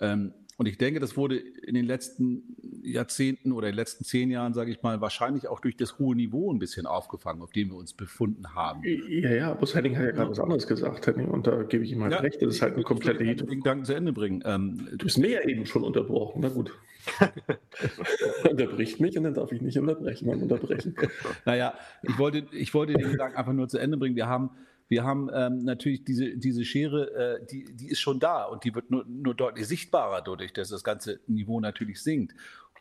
[0.01, 4.31] Ähm, und ich denke, das wurde in den letzten Jahrzehnten oder in den letzten zehn
[4.31, 7.69] Jahren, sage ich mal, wahrscheinlich auch durch das hohe Niveau ein bisschen aufgefangen, auf dem
[7.69, 8.83] wir uns befunden haben.
[8.85, 11.93] Ja, ja, Bus Henning hat ja gerade was anderes gesagt, Henning, und da gebe ich
[11.93, 12.41] ihm halt ja, recht.
[12.41, 13.41] Das ist halt eine komplette Hit.
[13.41, 14.43] Den Gedanken zu Ende bringen.
[14.47, 16.73] Ähm, du bist mir ja eben schon unterbrochen, na gut.
[18.51, 20.97] Unterbricht mich und dann darf ich nicht unterbrechen unterbrechen.
[21.45, 24.17] Naja, ich wollte, ich wollte den Gedanken einfach nur zu Ende bringen.
[24.17, 24.51] Wir haben
[24.89, 28.75] wir haben ähm, natürlich diese, diese Schere, äh, die, die ist schon da und die
[28.75, 32.35] wird nur, nur deutlich sichtbarer dadurch, dass das ganze Niveau natürlich sinkt.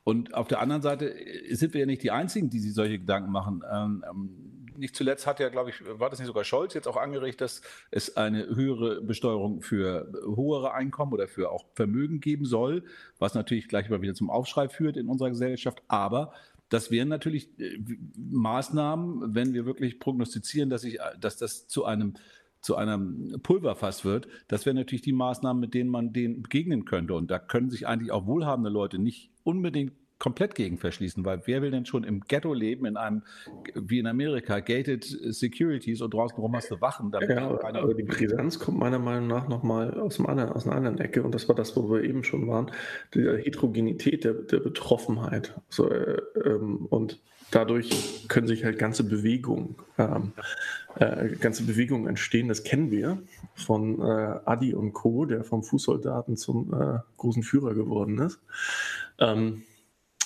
[0.03, 2.99] Und auf der anderen Seite äh, sind wir ja nicht die Einzigen, die sich solche
[2.99, 3.63] Gedanken machen.
[3.71, 6.97] Ähm, ähm, nicht zuletzt hat ja, glaube ich, war das nicht sogar Scholz jetzt auch
[6.97, 12.83] angeregt, dass es eine höhere Besteuerung für höhere Einkommen oder für auch Vermögen geben soll,
[13.17, 15.81] was natürlich gleich mal wieder zum Aufschrei führt in unserer Gesellschaft.
[15.87, 16.33] Aber
[16.75, 17.79] das wären natürlich äh,
[18.17, 22.15] Maßnahmen, wenn wir wirklich prognostizieren, dass, ich, dass das zu einem
[22.59, 27.13] zu einem Pulverfass wird, das wären natürlich die Maßnahmen, mit denen man denen begegnen könnte.
[27.13, 29.93] Und da können sich eigentlich auch wohlhabende Leute nicht unbedingt
[30.25, 33.21] komplett gegen verschließen, weil wer will denn schon im Ghetto leben, in einem,
[33.75, 37.11] wie in Amerika, gated Securities und draußen rum hast du Wachen.
[37.11, 41.21] Damit ja, aber die Brisanz kommt meiner Meinung nach nochmal aus, aus einer anderen Ecke
[41.21, 42.71] und das war das, wo wir eben schon waren,
[43.13, 45.53] die Heterogenität der, der Betroffenheit.
[45.69, 47.19] So, äh, ähm, und
[47.51, 50.31] dadurch können sich halt ganze Bewegungen, ähm,
[50.95, 52.47] äh, ganze Bewegungen entstehen.
[52.47, 53.19] Das kennen wir
[53.53, 58.39] von äh, Adi und Co., der vom Fußsoldaten zum äh, großen Führer geworden ist.
[59.19, 59.61] Ähm,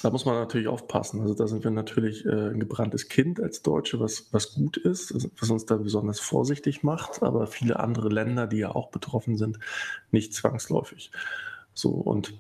[0.02, 1.22] da muss man natürlich aufpassen.
[1.22, 5.14] Also da sind wir natürlich äh, ein gebranntes Kind als Deutsche, was, was gut ist,
[5.40, 9.60] was uns da besonders vorsichtig macht, aber viele andere Länder, die ja auch betroffen sind,
[10.12, 11.12] nicht zwangsläufig.
[11.74, 12.34] So und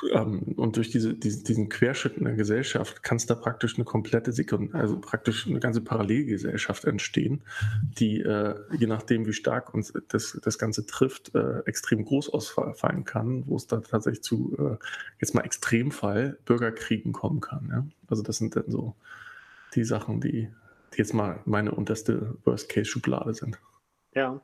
[0.00, 4.32] und durch diese, diese, diesen Querschnitt in der Gesellschaft kann es da praktisch eine komplette
[4.32, 7.42] Sekund also praktisch eine ganze Parallelgesellschaft entstehen,
[7.98, 13.04] die äh, je nachdem, wie stark uns das, das Ganze trifft, äh, extrem groß ausfallen
[13.04, 14.84] kann, wo es da tatsächlich zu äh,
[15.20, 17.68] jetzt mal Extremfall Bürgerkriegen kommen kann.
[17.70, 17.86] Ja?
[18.08, 18.94] Also das sind dann so
[19.74, 20.48] die Sachen, die,
[20.94, 23.58] die jetzt mal meine unterste Worst-Case-Schublade sind.
[24.14, 24.40] Ja,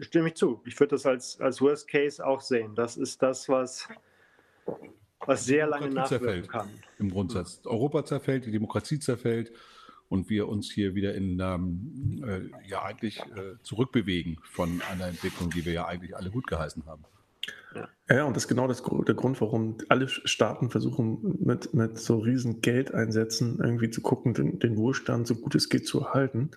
[0.00, 0.62] stimme ich zu.
[0.64, 2.74] Ich würde das als, als Worst Case auch sehen.
[2.74, 3.88] Das ist das, was
[5.20, 6.68] was sehr lange nachwirken kann.
[6.98, 7.60] Im Grundsatz.
[7.64, 9.52] Europa zerfällt, die Demokratie zerfällt
[10.08, 15.50] und wir uns hier wieder in ähm, äh, ja eigentlich äh, zurückbewegen von einer Entwicklung,
[15.50, 17.04] die wir ja eigentlich alle gut geheißen haben.
[17.74, 21.98] Ja, ja und das ist genau das, der Grund, warum alle Staaten versuchen, mit, mit
[21.98, 26.50] so riesen Geldeinsätzen irgendwie zu gucken, den, den Wohlstand so gut es geht zu erhalten.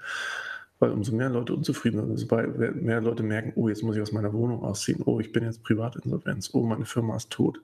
[0.79, 4.11] Weil umso mehr Leute unzufrieden sind, sobald mehr Leute merken, oh, jetzt muss ich aus
[4.11, 7.61] meiner Wohnung ausziehen, oh, ich bin jetzt Privatinsolvenz, oh, meine Firma ist tot.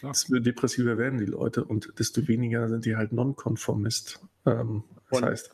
[0.00, 0.08] Ja.
[0.08, 4.20] Desto depressiver werden die Leute und desto weniger sind die halt nonkonformist.
[4.46, 5.52] Ähm, das und, heißt.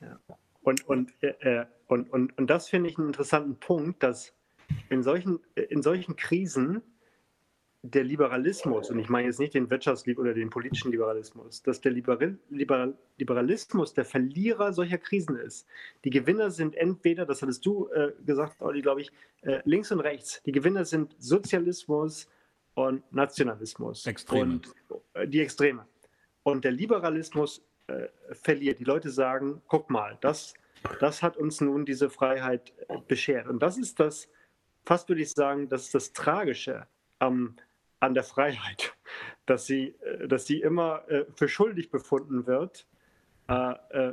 [0.00, 0.20] Ja.
[0.62, 4.32] Und, und, äh, äh, und, und, und das finde ich einen interessanten Punkt, dass
[4.88, 6.82] in solchen, in solchen Krisen
[7.82, 11.92] der Liberalismus, und ich meine jetzt nicht den Wirtschafts- oder den politischen Liberalismus, dass der
[11.92, 15.66] Liberal, Liberal, Liberalismus der Verlierer solcher Krisen ist.
[16.04, 19.12] Die Gewinner sind entweder, das hattest du äh, gesagt, Olli, glaube ich,
[19.42, 20.42] äh, links und rechts.
[20.44, 22.28] Die Gewinner sind Sozialismus
[22.74, 24.06] und Nationalismus.
[24.06, 24.42] Extreme.
[24.52, 24.74] Und,
[25.14, 25.86] äh, die Extreme.
[26.42, 28.78] Und der Liberalismus äh, verliert.
[28.78, 30.52] Die Leute sagen, guck mal, das,
[31.00, 33.46] das hat uns nun diese Freiheit äh, beschert.
[33.48, 34.28] Und das ist das,
[34.84, 36.86] fast würde ich sagen, das ist das Tragische
[37.18, 37.56] am
[38.00, 38.94] an der Freiheit,
[39.46, 42.86] dass sie, äh, dass sie immer äh, für schuldig befunden wird,
[43.48, 44.12] äh,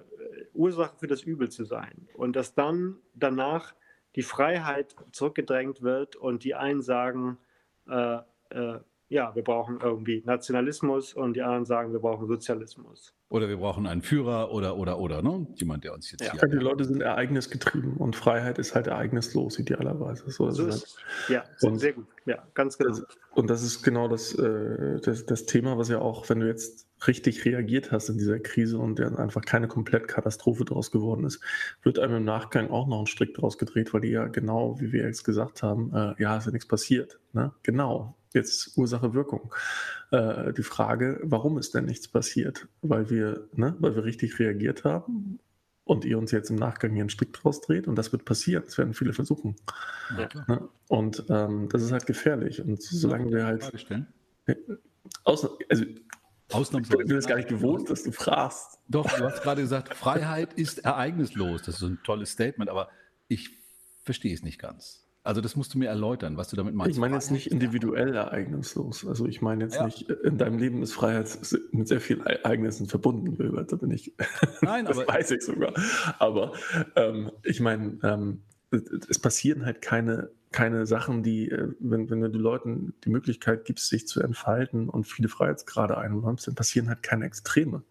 [0.55, 2.07] Ursache für das Übel zu sein.
[2.15, 3.75] Und dass dann danach
[4.15, 7.37] die Freiheit zurückgedrängt wird und die einen sagen,
[7.87, 8.17] äh,
[8.49, 13.13] äh, ja, wir brauchen irgendwie Nationalismus und die anderen sagen, wir brauchen Sozialismus.
[13.29, 15.47] Oder wir brauchen einen Führer oder, oder, oder, ne?
[15.55, 16.31] Jemand, der uns jetzt ja.
[16.33, 16.49] hier.
[16.49, 20.29] Die Leute sind ereignisgetrieben und Freiheit ist halt ereignislos, idealerweise.
[20.29, 20.97] So, so ist es.
[21.29, 22.07] Ja, und, sehr gut.
[22.25, 22.89] Ja, ganz genau.
[22.89, 26.47] Das, und das ist genau das, äh, das, das Thema, was ja auch, wenn du
[26.47, 31.41] jetzt richtig reagiert hast in dieser Krise und der einfach keine Komplettkatastrophe daraus geworden ist,
[31.83, 34.91] wird einem im Nachgang auch noch ein Strick daraus gedreht, weil die ja genau, wie
[34.91, 37.19] wir jetzt gesagt haben, äh, ja, ist ja nichts passiert.
[37.33, 37.51] Ne?
[37.63, 39.53] Genau, jetzt Ursache-Wirkung.
[40.11, 42.67] Äh, die Frage, warum ist denn nichts passiert?
[42.81, 45.39] Weil wir, ne, weil wir richtig reagiert haben
[45.83, 48.63] und ihr uns jetzt im Nachgang hier einen Strick draus dreht und das wird passieren.
[48.65, 49.55] Das werden viele versuchen.
[50.17, 50.69] Ja, ne?
[50.87, 52.61] Und ähm, das ist halt gefährlich.
[52.61, 53.71] Und solange wir halt.
[55.23, 55.57] Also,
[56.51, 57.01] Ausnahmsweise.
[57.01, 58.79] Ich bin es gar nicht gewohnt, dass du fragst.
[58.87, 61.63] Doch, du hast gerade gesagt, Freiheit ist ereignislos.
[61.63, 62.89] Das ist ein tolles Statement, aber
[63.27, 63.49] ich
[64.03, 65.07] verstehe es nicht ganz.
[65.27, 66.95] Also das musst du mir erläutern, was du damit meinst.
[66.95, 69.05] Ich meine jetzt nicht individuell ereignislos.
[69.05, 69.83] Also ich meine jetzt ja.
[69.83, 71.37] nicht, in deinem Leben ist Freiheit
[71.73, 73.35] mit sehr vielen Ereignissen verbunden,
[73.67, 74.13] Da bin ich.
[74.61, 75.13] Nein, das aber.
[75.13, 75.73] weiß ich sogar.
[76.17, 76.53] Aber
[76.95, 82.29] ähm, ich meine, ähm, es passieren halt keine, keine Sachen, die, äh, wenn, wenn du
[82.29, 87.03] den Leuten die Möglichkeit gibst, sich zu entfalten und viele Freiheitsgrade einräumst, dann passieren halt
[87.03, 87.83] keine Extreme.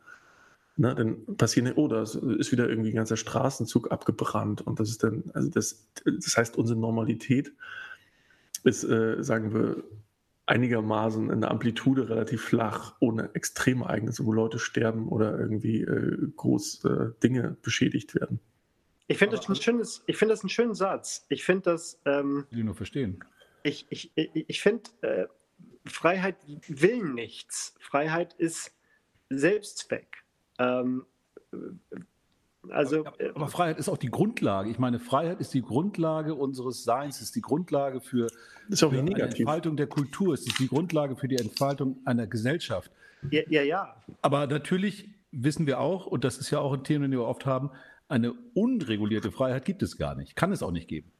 [0.78, 5.02] Ne, dann passieren, oh, da ist wieder irgendwie ein ganzer Straßenzug abgebrannt und das ist
[5.02, 7.52] dann, also das, das heißt, unsere Normalität
[8.62, 9.84] ist, äh, sagen wir,
[10.44, 16.84] einigermaßen in der Amplitude relativ flach, ohne Extremereignisse, wo Leute sterben oder irgendwie äh, groß
[16.84, 18.40] äh, Dinge beschädigt werden.
[19.08, 21.26] Ich finde das, ein schönes, ich find das einen schönen Satz.
[21.28, 22.00] Ich finde das.
[22.04, 23.24] Ähm, will nur verstehen.
[23.62, 25.26] Ich, ich, ich, ich finde, äh,
[25.84, 26.36] Freiheit
[26.68, 27.74] will nichts.
[27.80, 28.72] Freiheit ist
[29.28, 30.24] Selbstzweck.
[30.58, 31.06] Ähm,
[32.70, 34.70] also, aber, äh, aber, Freiheit ist auch die Grundlage.
[34.70, 38.26] Ich meine, Freiheit ist die Grundlage unseres Seins, ist die Grundlage für,
[38.68, 42.26] ist auch für eine Entfaltung der Kultur, es ist die Grundlage für die Entfaltung einer
[42.26, 42.90] Gesellschaft.
[43.30, 43.96] Ja, ja, ja.
[44.22, 47.46] Aber natürlich wissen wir auch, und das ist ja auch ein Thema, das wir oft
[47.46, 47.70] haben,
[48.08, 51.10] eine unregulierte Freiheit gibt es gar nicht, kann es auch nicht geben.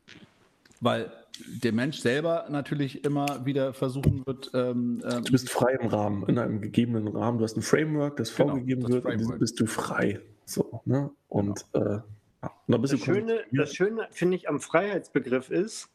[0.81, 1.11] Weil
[1.63, 4.51] der Mensch selber natürlich immer wieder versuchen wird.
[4.55, 7.39] Ähm, ähm, du bist frei im Rahmen, in einem gegebenen Rahmen.
[7.39, 9.33] Du hast ein Framework, das genau, vorgegeben das wird, Framework.
[9.33, 10.21] und bist du frei.
[10.45, 11.11] So, ne?
[11.29, 11.97] Und genau.
[11.97, 12.01] äh,
[12.69, 15.89] das, Schöne, das Schöne, finde ich, am Freiheitsbegriff ist,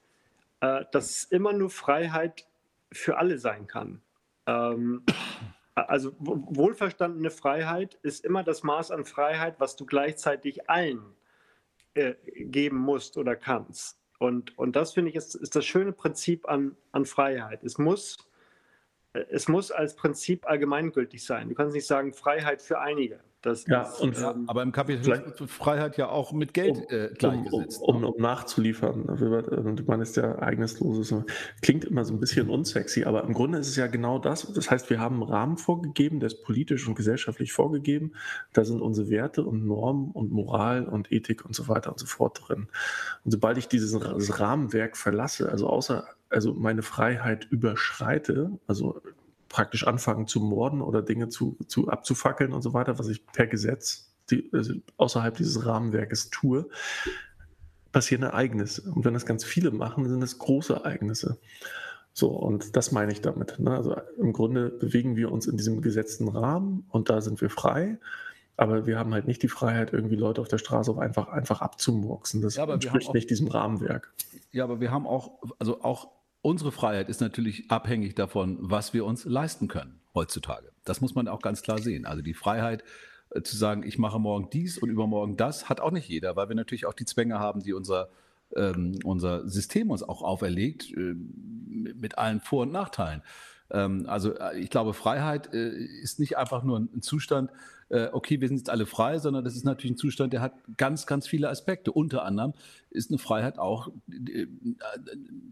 [0.62, 2.46] äh, dass es immer nur Freiheit
[2.92, 4.02] für alle sein kann.
[4.48, 5.04] Ähm,
[5.76, 11.02] also wohlverstandene Freiheit ist immer das Maß an Freiheit, was du gleichzeitig allen
[11.94, 14.00] äh, geben musst oder kannst.
[14.20, 17.64] Und, und das finde ich ist, ist das schöne Prinzip an, an Freiheit.
[17.64, 18.18] Es muss,
[19.14, 21.50] äh, es muss als Prinzip allgemeingültig sein.
[21.50, 23.20] Du kannst nicht sagen Freiheit für einige.
[23.42, 26.86] Das ja, ist, und, ähm, aber im Kapitalismus wird Freiheit ja auch mit Geld um,
[26.90, 27.82] äh, gleichgesetzt.
[27.82, 29.08] Um, um, um, nachzuliefern.
[29.76, 31.14] Du meinst ja ereignisloses.
[31.62, 34.52] Klingt immer so ein bisschen unsexy, aber im Grunde ist es ja genau das.
[34.54, 38.14] Das heißt, wir haben einen Rahmen vorgegeben, der ist politisch und gesellschaftlich vorgegeben.
[38.54, 42.06] Da sind unsere Werte und Normen und Moral und Ethik und so weiter und so
[42.06, 42.68] fort drin.
[43.26, 49.02] Und sobald ich dieses Rahmenwerk verlasse, also außer also meine Freiheit überschreite, also
[49.52, 53.48] praktisch anfangen zu morden oder Dinge zu, zu abzufackeln und so weiter, was ich per
[53.48, 56.70] Gesetz die, also außerhalb dieses Rahmenwerkes tue,
[57.92, 58.90] passieren Ereignisse.
[58.90, 61.38] Und wenn das ganz viele machen, sind das große Ereignisse.
[62.14, 63.60] So, und das meine ich damit.
[63.60, 63.76] Ne?
[63.76, 68.00] Also im Grunde bewegen wir uns in diesem gesetzten Rahmen und da sind wir frei.
[68.56, 71.62] Aber wir haben halt nicht die Freiheit, irgendwie Leute auf der Straße auch einfach, einfach
[71.62, 72.42] abzumurksen.
[72.42, 74.14] Das ja, entspricht nicht diesem Rahmenwerk.
[74.52, 76.10] Ja, aber wir haben auch, also auch
[76.42, 80.72] Unsere Freiheit ist natürlich abhängig davon, was wir uns leisten können heutzutage.
[80.84, 82.06] Das muss man auch ganz klar sehen.
[82.06, 82.84] Also die Freiheit
[83.30, 86.50] äh, zu sagen, ich mache morgen dies und übermorgen das, hat auch nicht jeder, weil
[86.50, 88.10] wir natürlich auch die Zwänge haben, die unser,
[88.56, 93.22] ähm, unser System uns auch auferlegt, äh, mit allen Vor- und Nachteilen.
[93.72, 97.52] Ähm, also äh, ich glaube, Freiheit äh, ist nicht einfach nur ein Zustand,
[97.90, 100.54] äh, okay, wir sind jetzt alle frei, sondern das ist natürlich ein Zustand, der hat
[100.78, 101.92] ganz, ganz viele Aspekte.
[101.92, 102.54] Unter anderem
[102.90, 103.90] ist eine Freiheit auch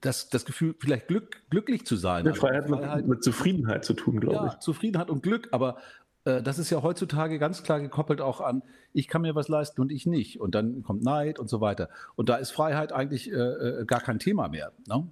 [0.02, 2.22] das, das Gefühl, vielleicht Glück, glücklich zu sein.
[2.22, 4.60] Eine also Freiheit, Freiheit mit, mit, Zufriedenheit zu tun, glaube ja, ich.
[4.60, 5.78] Zufriedenheit und Glück, aber
[6.26, 8.62] das ist ja heutzutage ganz klar gekoppelt auch an,
[8.94, 10.40] ich kann mir was leisten und ich nicht.
[10.40, 11.90] Und dann kommt Neid und so weiter.
[12.16, 14.74] Und da ist Freiheit eigentlich äh, gar kein Thema mehr.
[14.86, 15.08] Ne?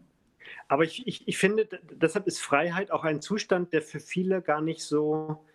[0.68, 4.62] Aber ich, ich, ich finde, deshalb ist Freiheit auch ein Zustand, der für viele gar
[4.62, 5.46] nicht so,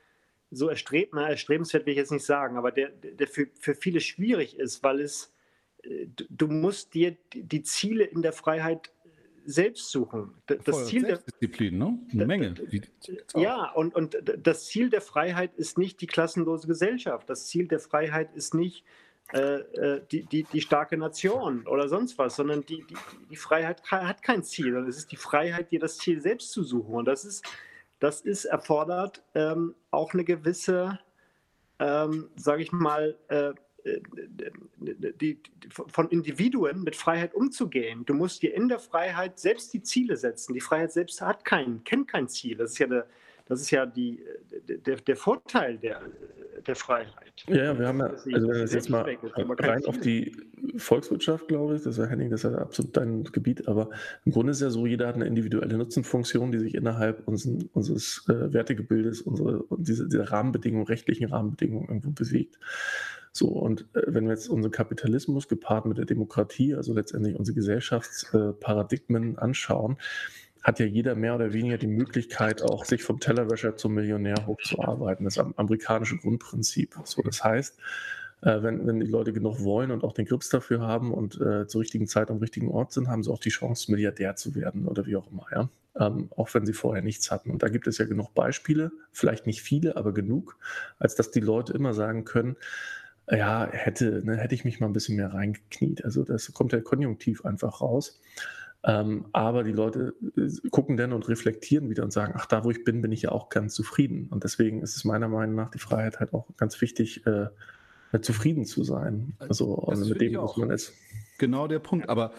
[0.51, 4.01] so erstrebt, na, erstrebenswert will ich jetzt nicht sagen, aber der, der für, für viele
[4.01, 5.35] schwierig ist, weil es,
[5.83, 8.93] äh, du musst dir die Ziele in der Freiheit
[9.45, 10.35] selbst suchen.
[10.47, 11.99] Das Voll Ziel der Disziplin, ne?
[12.13, 12.55] Eine Menge.
[13.35, 17.29] Ja, und, und das Ziel der Freiheit ist nicht die klassenlose Gesellschaft.
[17.29, 18.85] Das Ziel der Freiheit ist nicht
[20.11, 22.97] die, die, die starke Nation oder sonst was, sondern die, die,
[23.31, 24.77] die Freiheit hat kein Ziel.
[24.87, 26.95] Es ist die Freiheit, dir das Ziel selbst zu suchen.
[26.95, 27.43] Und das ist,
[28.03, 30.99] das ist erfordert ähm, auch eine gewisse,
[31.79, 33.53] ähm, sage ich mal, äh,
[33.85, 34.01] äh
[34.77, 38.05] die, die, von Individuen mit Freiheit umzugehen.
[38.05, 40.53] Du musst dir in der Freiheit selbst die Ziele setzen.
[40.53, 42.57] Die Freiheit selbst hat kein, kennt kein Ziel.
[42.57, 43.07] Das ist ja, der,
[43.47, 44.21] das ist ja die,
[44.67, 46.03] der, der Vorteil der,
[46.67, 47.45] der Freiheit.
[47.49, 49.19] Ja, wir haben ja, also wenn wir jetzt mal
[49.59, 50.37] rein auf die
[50.77, 53.91] Volkswirtschaft, glaube ich, das ist ja Henning, das ist ja absolut dein Gebiet, aber
[54.25, 58.25] im Grunde ist ja so, jeder hat eine individuelle Nutzenfunktion, die sich innerhalb unseren, unseres
[58.29, 62.59] äh, Wertegebildes, unsere, diese, Rahmenbedingungen, rechtlichen Rahmenbedingungen irgendwo bewegt.
[63.33, 67.55] So, und äh, wenn wir jetzt unseren Kapitalismus gepaart mit der Demokratie, also letztendlich unsere
[67.55, 69.97] Gesellschaftsparadigmen anschauen,
[70.63, 75.25] hat ja jeder mehr oder weniger die Möglichkeit, auch sich vom Tellerwäscher zum Millionär hochzuarbeiten.
[75.25, 76.97] Das amerikanische Grundprinzip.
[77.05, 77.79] So, das heißt,
[78.43, 81.67] äh, wenn, wenn die Leute genug wollen und auch den Grips dafür haben und äh,
[81.67, 84.87] zur richtigen Zeit am richtigen Ort sind, haben sie auch die Chance, Milliardär zu werden
[84.87, 85.69] oder wie auch immer, ja.
[85.95, 87.51] Ähm, auch wenn sie vorher nichts hatten.
[87.51, 90.57] Und da gibt es ja genug Beispiele, vielleicht nicht viele, aber genug,
[90.99, 92.57] als dass die Leute immer sagen können,
[93.29, 96.05] ja, hätte, ne, hätte ich mich mal ein bisschen mehr reingekniet.
[96.05, 98.21] Also das kommt der Konjunktiv einfach raus.
[98.85, 102.71] Ähm, aber die Leute äh, gucken dann und reflektieren wieder und sagen, ach, da wo
[102.71, 104.27] ich bin, bin ich ja auch ganz zufrieden.
[104.31, 107.47] Und deswegen ist es meiner Meinung nach die Freiheit halt auch ganz wichtig, äh,
[108.21, 109.35] zufrieden zu sein.
[109.39, 110.93] Also das mit dem, was man ist.
[111.39, 112.09] Genau der Punkt.
[112.09, 112.33] Aber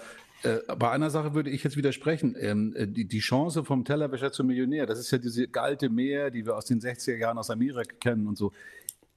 [0.44, 2.36] äh, bei einer Sache würde ich jetzt widersprechen.
[2.38, 6.30] Ähm, äh, die, die, Chance vom Tellerwäscher zum Millionär, das ist ja diese galte Meer,
[6.30, 8.52] die wir aus den 60er Jahren aus Amerika kennen und so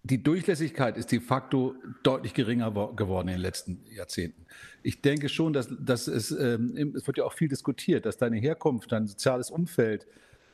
[0.09, 4.47] die Durchlässigkeit ist de facto deutlich geringer geworden in den letzten Jahrzehnten.
[4.85, 8.37] Ich denke schon, dass, dass es, ähm, es wird ja auch viel diskutiert, dass deine
[8.37, 10.07] Herkunft, dein soziales Umfeld,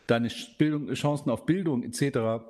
[0.07, 2.45] deine Bildung, Chancen auf Bildung etc.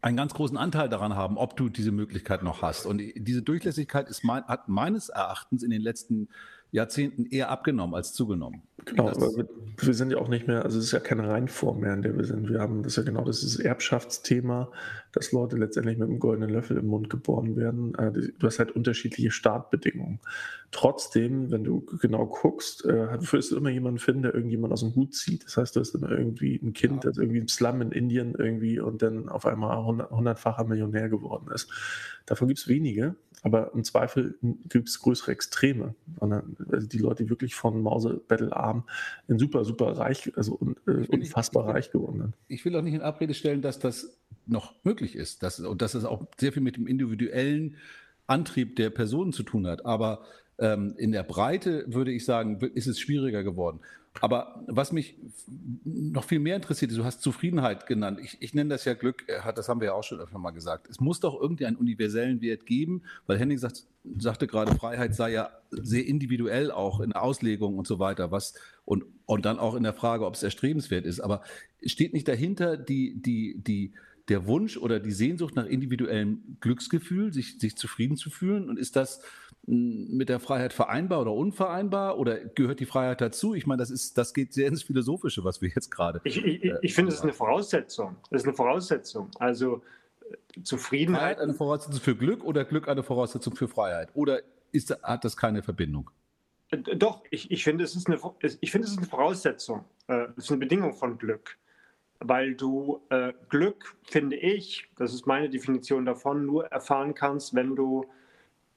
[0.00, 2.86] einen ganz großen Anteil daran haben, ob du diese Möglichkeit noch hast.
[2.86, 6.28] Und diese Durchlässigkeit ist mein, hat meines Erachtens in den letzten
[6.70, 8.62] Jahrzehnten eher abgenommen als zugenommen.
[8.84, 9.30] Genau, aber
[9.80, 12.16] wir sind ja auch nicht mehr, also es ist ja keine Reinform mehr, in der
[12.16, 12.48] wir sind.
[12.48, 14.70] Wir haben das ja genau, das ist das Erbschaftsthema,
[15.12, 17.94] dass Leute letztendlich mit einem goldenen Löffel im Mund geboren werden.
[17.96, 20.20] Äh, du hast halt unterschiedliche Startbedingungen.
[20.70, 24.94] Trotzdem, wenn du genau guckst, äh, wirst du immer jemanden finden, der irgendjemand aus dem
[24.94, 25.44] Hut zieht.
[25.44, 27.10] Das heißt, du hast immer irgendwie ein Kind, ja.
[27.10, 31.70] das irgendwie im Slum in Indien irgendwie und dann auf einmal hundertfacher Millionär geworden ist.
[32.26, 35.94] Davon gibt es wenige, aber im Zweifel gibt es größere Extreme.
[36.20, 38.84] Also die Leute, die wirklich von Mausebettelarm
[39.28, 42.34] in super, super reich, also äh, unfassbar nicht, reich geworden sind.
[42.48, 45.94] Ich will auch nicht in Abrede stellen, dass das noch möglich ist dass, und dass
[45.94, 47.76] es auch sehr viel mit dem individuellen
[48.26, 49.86] Antrieb der Personen zu tun hat.
[49.86, 50.22] Aber
[50.58, 53.80] ähm, in der Breite würde ich sagen, ist es schwieriger geworden.
[54.20, 55.16] Aber was mich
[55.84, 58.18] noch viel mehr interessiert, du hast Zufriedenheit genannt.
[58.22, 60.88] Ich, ich nenne das ja Glück, das haben wir ja auch schon öfter mal gesagt.
[60.88, 63.84] Es muss doch irgendwie einen universellen Wert geben, weil Henning sagt,
[64.18, 68.54] sagte gerade, Freiheit sei ja sehr individuell auch in der Auslegung und so weiter, was
[68.84, 71.20] und, und dann auch in der Frage, ob es erstrebenswert ist.
[71.20, 71.42] Aber
[71.84, 73.92] steht nicht dahinter die, die, die,
[74.28, 78.68] der Wunsch oder die Sehnsucht nach individuellem Glücksgefühl, sich, sich zufrieden zu fühlen?
[78.68, 79.20] Und ist das
[79.68, 83.54] mit der Freiheit vereinbar oder unvereinbar oder gehört die Freiheit dazu?
[83.54, 86.22] Ich meine, das ist, das geht sehr ins Philosophische, was wir jetzt gerade.
[86.24, 88.16] Ich, ich, äh, ich finde, es ist eine Voraussetzung.
[88.30, 89.30] Das ist eine Voraussetzung.
[89.38, 89.82] Also
[90.22, 91.20] äh, Zufriedenheit.
[91.20, 94.08] Freiheit eine Voraussetzung für Glück oder Glück eine Voraussetzung für Freiheit?
[94.14, 94.40] Oder
[94.72, 96.10] ist, hat das keine Verbindung?
[96.70, 98.18] Äh, doch, ich, ich finde, es ist eine,
[98.60, 99.84] ich finde, es ist eine Voraussetzung.
[100.06, 101.58] Es ist eine Bedingung von Glück.
[102.20, 107.76] Weil du äh, Glück, finde ich, das ist meine Definition davon, nur erfahren kannst, wenn
[107.76, 108.06] du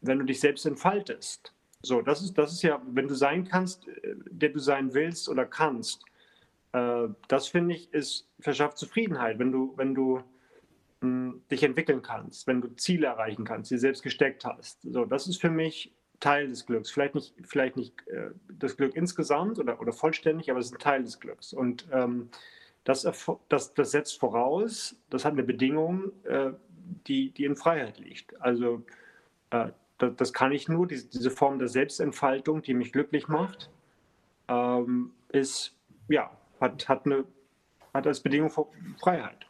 [0.02, 1.54] wenn du dich selbst entfaltest.
[1.84, 5.30] So, das ist, das ist ja, wenn du sein kannst, äh, der du sein willst
[5.30, 6.04] oder kannst.
[6.74, 10.24] Äh, das finde ich, ist, verschafft Zufriedenheit, wenn du, wenn du mh,
[11.02, 14.82] hm, dich entwickeln kannst, wenn du Ziele erreichen kannst, die selbst gesteckt hast.
[14.84, 16.92] So, das ist für mich Teil des Glücks.
[16.92, 20.80] Vielleicht nicht, vielleicht nicht äh, das Glück insgesamt oder, oder vollständig, aber es ist ein
[20.80, 21.52] Teil des Glücks.
[21.52, 22.30] Und ähm,
[22.84, 23.08] das,
[23.50, 26.52] das, das setzt voraus, das hat eine Bedingung, äh,
[27.08, 28.40] die, die in Freiheit liegt.
[28.42, 28.84] Also
[29.50, 29.70] äh,
[30.10, 33.70] das, kann ich nur, diese, diese, Form der Selbstentfaltung, die mich glücklich macht,
[34.48, 35.76] ähm, ist,
[36.08, 37.26] ja, hat, hat, eine,
[37.94, 38.52] hat als Bedingung
[39.00, 39.46] Freiheit.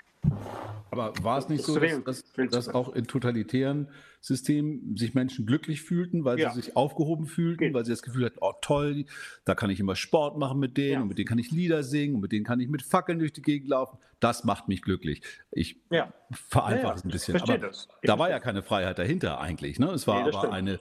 [0.91, 3.87] Aber war es nicht so, dass, dass, dass, auch in totalitären
[4.19, 6.51] Systemen sich Menschen glücklich fühlten, weil ja.
[6.51, 7.73] sie sich aufgehoben fühlten, Geht.
[7.73, 9.05] weil sie das Gefühl hatten, oh toll,
[9.45, 11.01] da kann ich immer Sport machen mit denen ja.
[11.01, 13.31] und mit denen kann ich Lieder singen und mit denen kann ich mit Fackeln durch
[13.31, 13.97] die Gegend laufen.
[14.19, 15.21] Das macht mich glücklich.
[15.49, 16.13] Ich ja.
[16.29, 17.41] vereinfache es ein bisschen.
[17.41, 17.57] Aber
[18.03, 19.79] da war ja keine Freiheit dahinter eigentlich.
[19.79, 19.87] Ne?
[19.91, 20.53] Es war nee, aber stimmt.
[20.53, 20.79] eine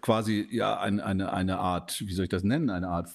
[0.00, 3.08] quasi ja eine, eine, eine Art, wie soll ich das nennen, eine Art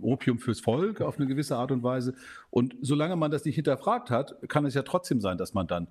[0.00, 2.14] Opium fürs Volk auf eine gewisse Art und Weise.
[2.50, 5.88] Und solange man das nicht hinterfragt hat, kann es ja trotzdem sein, dass man dann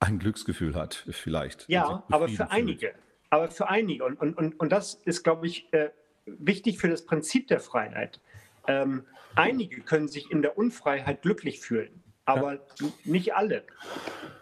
[0.00, 1.68] ein Glücksgefühl hat, vielleicht.
[1.68, 2.50] Ja, aber für fühlt.
[2.50, 2.94] einige.
[3.30, 4.04] Aber für einige.
[4.04, 5.90] Und, und, und, und das ist, glaube ich, äh,
[6.26, 8.20] wichtig für das Prinzip der Freiheit.
[8.66, 12.60] Ähm, einige können sich in der Unfreiheit glücklich fühlen, aber ja.
[13.04, 13.56] nicht alle.
[13.56, 13.62] Äh,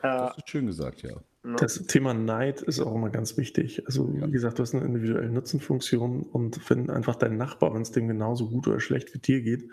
[0.02, 1.16] das ist schön gesagt, ja.
[1.42, 3.84] Das Thema Neid ist auch immer ganz wichtig.
[3.86, 7.90] Also, wie gesagt, du hast eine individuelle Nutzenfunktion und wenn einfach dein Nachbar, wenn es
[7.90, 9.68] dem genauso gut oder schlecht wie dir geht,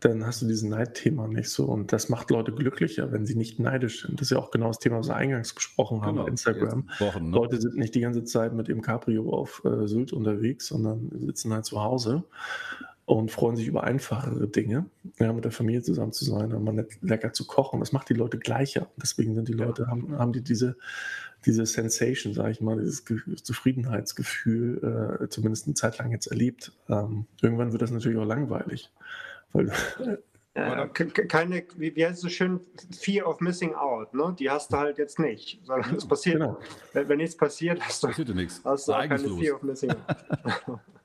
[0.00, 1.64] dann hast du diesen Neidthema nicht so.
[1.66, 4.20] Und das macht Leute glücklicher, wenn sie nicht neidisch sind.
[4.20, 6.26] Das ist ja auch genau das Thema, was wir eingangs besprochen haben genau.
[6.26, 6.88] Instagram.
[6.98, 7.36] Wochen, ne?
[7.36, 11.52] Leute sind nicht die ganze Zeit mit dem Cabrio auf äh, Sylt unterwegs, sondern sitzen
[11.52, 12.24] halt zu Hause
[13.10, 14.86] und freuen sich über einfachere Dinge,
[15.18, 17.80] ja, mit der Familie zusammen zu sein und mal lecker zu kochen.
[17.80, 18.88] Das macht die Leute gleicher.
[19.02, 20.76] Deswegen sind die Leute, haben, haben die diese,
[21.44, 23.04] diese Sensation, sage ich mal, dieses
[23.42, 26.72] Zufriedenheitsgefühl, äh, zumindest eine Zeit lang jetzt erlebt.
[26.88, 28.92] Ähm, irgendwann wird das natürlich auch langweilig,
[29.52, 29.72] weil
[30.54, 30.88] Äh,
[31.28, 32.60] keine, wie, wie heißt es so schön,
[32.96, 34.34] Fear of Missing Out, ne?
[34.38, 36.58] Die hast du halt jetzt nicht, sondern es passiert, genau.
[36.92, 38.60] wenn, wenn, nichts passiert, hast du, nichts.
[38.64, 39.18] Hast du auch keine.
[39.18, 40.80] Fear of Missing Out.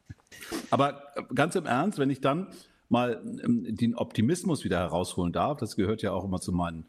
[0.69, 1.01] Aber
[1.33, 2.47] ganz im Ernst, wenn ich dann
[2.89, 6.85] mal ähm, den Optimismus wieder herausholen darf, das gehört ja auch immer zu meinen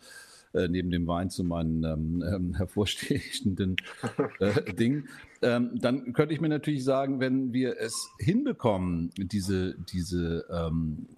[0.56, 3.76] äh, neben dem Wein zu meinen ähm, ähm hervorstechenden
[4.40, 5.08] äh, Dingen.
[5.42, 11.08] Ähm, dann könnte ich mir natürlich sagen, wenn wir es hinbekommen, diese, diese ähm,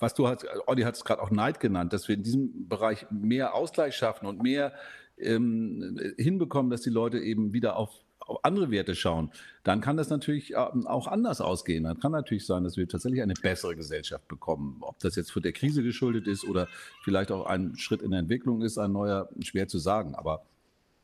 [0.00, 3.06] was du hast, Olli hat es gerade auch Neid genannt, dass wir in diesem Bereich
[3.10, 4.72] mehr Ausgleich schaffen und mehr
[5.16, 9.30] hinbekommen, dass die Leute eben wieder auf, auf, andere Werte schauen,
[9.62, 11.84] dann kann das natürlich ähm, auch anders ausgehen.
[11.84, 14.78] Dann kann natürlich sein, dass wir tatsächlich eine bessere Gesellschaft bekommen.
[14.80, 16.68] Ob das jetzt von der Krise geschuldet ist oder
[17.02, 20.14] vielleicht auch ein Schritt in der Entwicklung ist, ein neuer, schwer zu sagen.
[20.14, 20.44] Aber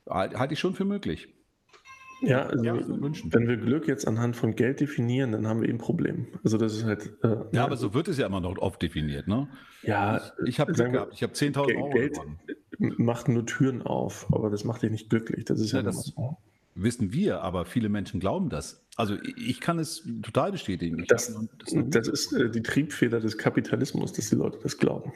[0.08, 1.28] halte ich schon für möglich.
[2.22, 5.78] Ja, also ja, wenn wir Glück jetzt anhand von Geld definieren, dann haben wir eben
[5.78, 6.26] ein Problem.
[6.44, 7.12] Also das ist halt.
[7.22, 9.48] Äh, ja, aber so wird es ja immer noch oft definiert, ne?
[9.82, 10.20] Ja.
[10.42, 12.38] Ich, ich habe Glück gehabt, ich habe 10.000 Euro Geld gewonnen.
[12.98, 15.46] macht nur Türen auf, aber das macht dich nicht glücklich.
[15.46, 16.36] Das ist ja, ja das so.
[16.82, 18.84] Wissen wir, aber viele Menschen glauben das.
[18.96, 21.04] Also ich kann es total bestätigen.
[21.08, 25.12] Das, das, das, ist äh, die Triebfeder des Kapitalismus, dass die Leute das glauben.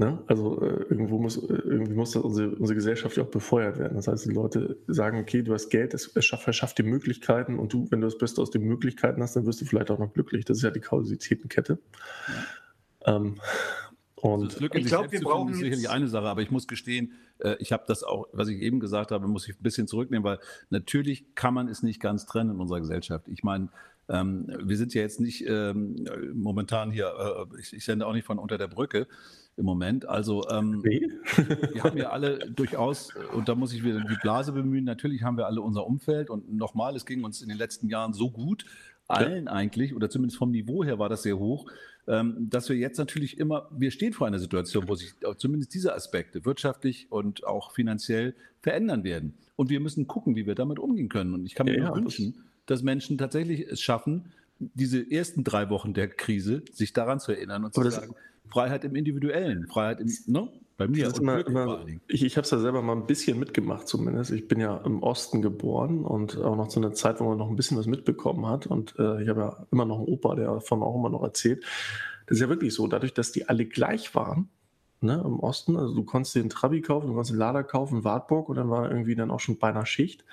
[0.00, 0.18] Ne?
[0.28, 3.96] Also äh, irgendwo muss, äh, irgendwie muss das unsere, unsere Gesellschaft ja auch befeuert werden.
[3.96, 7.86] Das heißt, die Leute sagen, okay, du hast Geld, es verschafft dir Möglichkeiten und du,
[7.90, 10.46] wenn du das Beste aus den Möglichkeiten hast, dann wirst du vielleicht auch noch glücklich.
[10.46, 11.78] Das ist ja die Kausalitätenkette.
[13.06, 13.16] Ja.
[13.16, 13.40] Ähm,
[14.22, 16.68] und also Glück in ich glaube, wir brauchen ist sicherlich eine Sache, aber ich muss
[16.68, 19.86] gestehen, äh, ich habe das auch, was ich eben gesagt habe, muss ich ein bisschen
[19.86, 23.28] zurücknehmen, weil natürlich kann man es nicht ganz trennen in unserer Gesellschaft.
[23.28, 23.68] Ich meine,
[24.08, 28.26] ähm, wir sind ja jetzt nicht ähm, momentan hier, äh, ich, ich, sende auch nicht
[28.26, 29.06] von unter der Brücke
[29.56, 30.06] im Moment.
[30.06, 31.08] Also ähm, nee.
[31.72, 35.36] wir haben ja alle durchaus, und da muss ich wieder die Blase bemühen, natürlich haben
[35.36, 38.64] wir alle unser Umfeld und nochmal, es ging uns in den letzten Jahren so gut,
[39.06, 39.52] allen ja.
[39.52, 41.66] eigentlich, oder zumindest vom Niveau her war das sehr hoch,
[42.06, 46.44] dass wir jetzt natürlich immer, wir stehen vor einer Situation, wo sich zumindest diese Aspekte
[46.44, 49.34] wirtschaftlich und auch finanziell verändern werden.
[49.56, 51.34] Und wir müssen gucken, wie wir damit umgehen können.
[51.34, 55.70] Und ich kann mir ja, nur wünschen, dass Menschen tatsächlich es schaffen, diese ersten drei
[55.70, 58.14] Wochen der Krise sich daran zu erinnern und zu sagen,
[58.48, 60.48] Freiheit im Individuellen, Freiheit im, ne?
[60.80, 61.14] Bei mir.
[61.14, 64.30] Immer, immer, ich ich habe es ja selber mal ein bisschen mitgemacht zumindest.
[64.30, 67.50] Ich bin ja im Osten geboren und auch noch zu einer Zeit, wo man noch
[67.50, 68.66] ein bisschen was mitbekommen hat.
[68.66, 71.66] Und äh, ich habe ja immer noch einen Opa, der davon auch immer noch erzählt.
[72.26, 74.48] Das ist ja wirklich so, dadurch, dass die alle gleich waren,
[75.02, 78.02] ne, im Osten, also du konntest dir einen Trabi kaufen, du konntest einen Lader kaufen,
[78.02, 80.24] Wartburg und dann war irgendwie dann auch schon beinahe Schicht.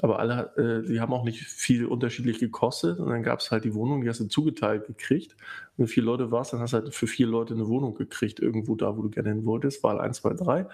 [0.00, 2.98] Aber alle, äh, die haben auch nicht viel unterschiedlich gekostet.
[2.98, 5.36] Und dann gab es halt die Wohnung, die hast du zugeteilt gekriegt.
[5.76, 8.40] Wenn du vier Leute warst, dann hast du halt für vier Leute eine Wohnung gekriegt,
[8.40, 9.82] irgendwo da, wo du gerne hin wolltest.
[9.82, 10.66] Wahl 1, 2, 3.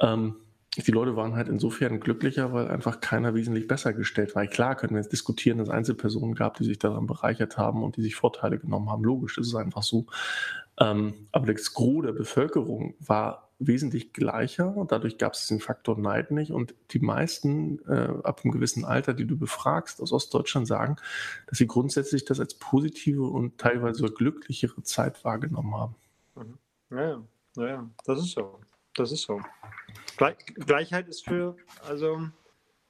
[0.00, 0.36] Ähm,
[0.76, 4.46] die Leute waren halt insofern glücklicher, weil einfach keiner wesentlich besser gestellt war.
[4.46, 7.96] Klar können wir jetzt diskutieren, dass es Einzelpersonen gab, die sich daran bereichert haben und
[7.96, 9.02] die sich Vorteile genommen haben.
[9.02, 10.06] Logisch, das ist einfach so.
[10.78, 15.98] Ähm, aber das Gros der Bevölkerung war wesentlich gleicher und dadurch gab es diesen Faktor
[15.98, 16.50] Neid nicht.
[16.50, 20.96] Und die meisten äh, ab einem gewissen Alter, die du befragst aus Ostdeutschland, sagen,
[21.46, 25.94] dass sie grundsätzlich das als positive und teilweise glücklichere Zeit wahrgenommen haben.
[26.34, 26.58] Mhm.
[26.90, 27.22] Ja,
[27.56, 28.60] ja, ja, das ist so.
[28.94, 29.40] Das ist so.
[30.16, 31.56] Gle Gleichheit ist für,
[31.86, 32.28] also.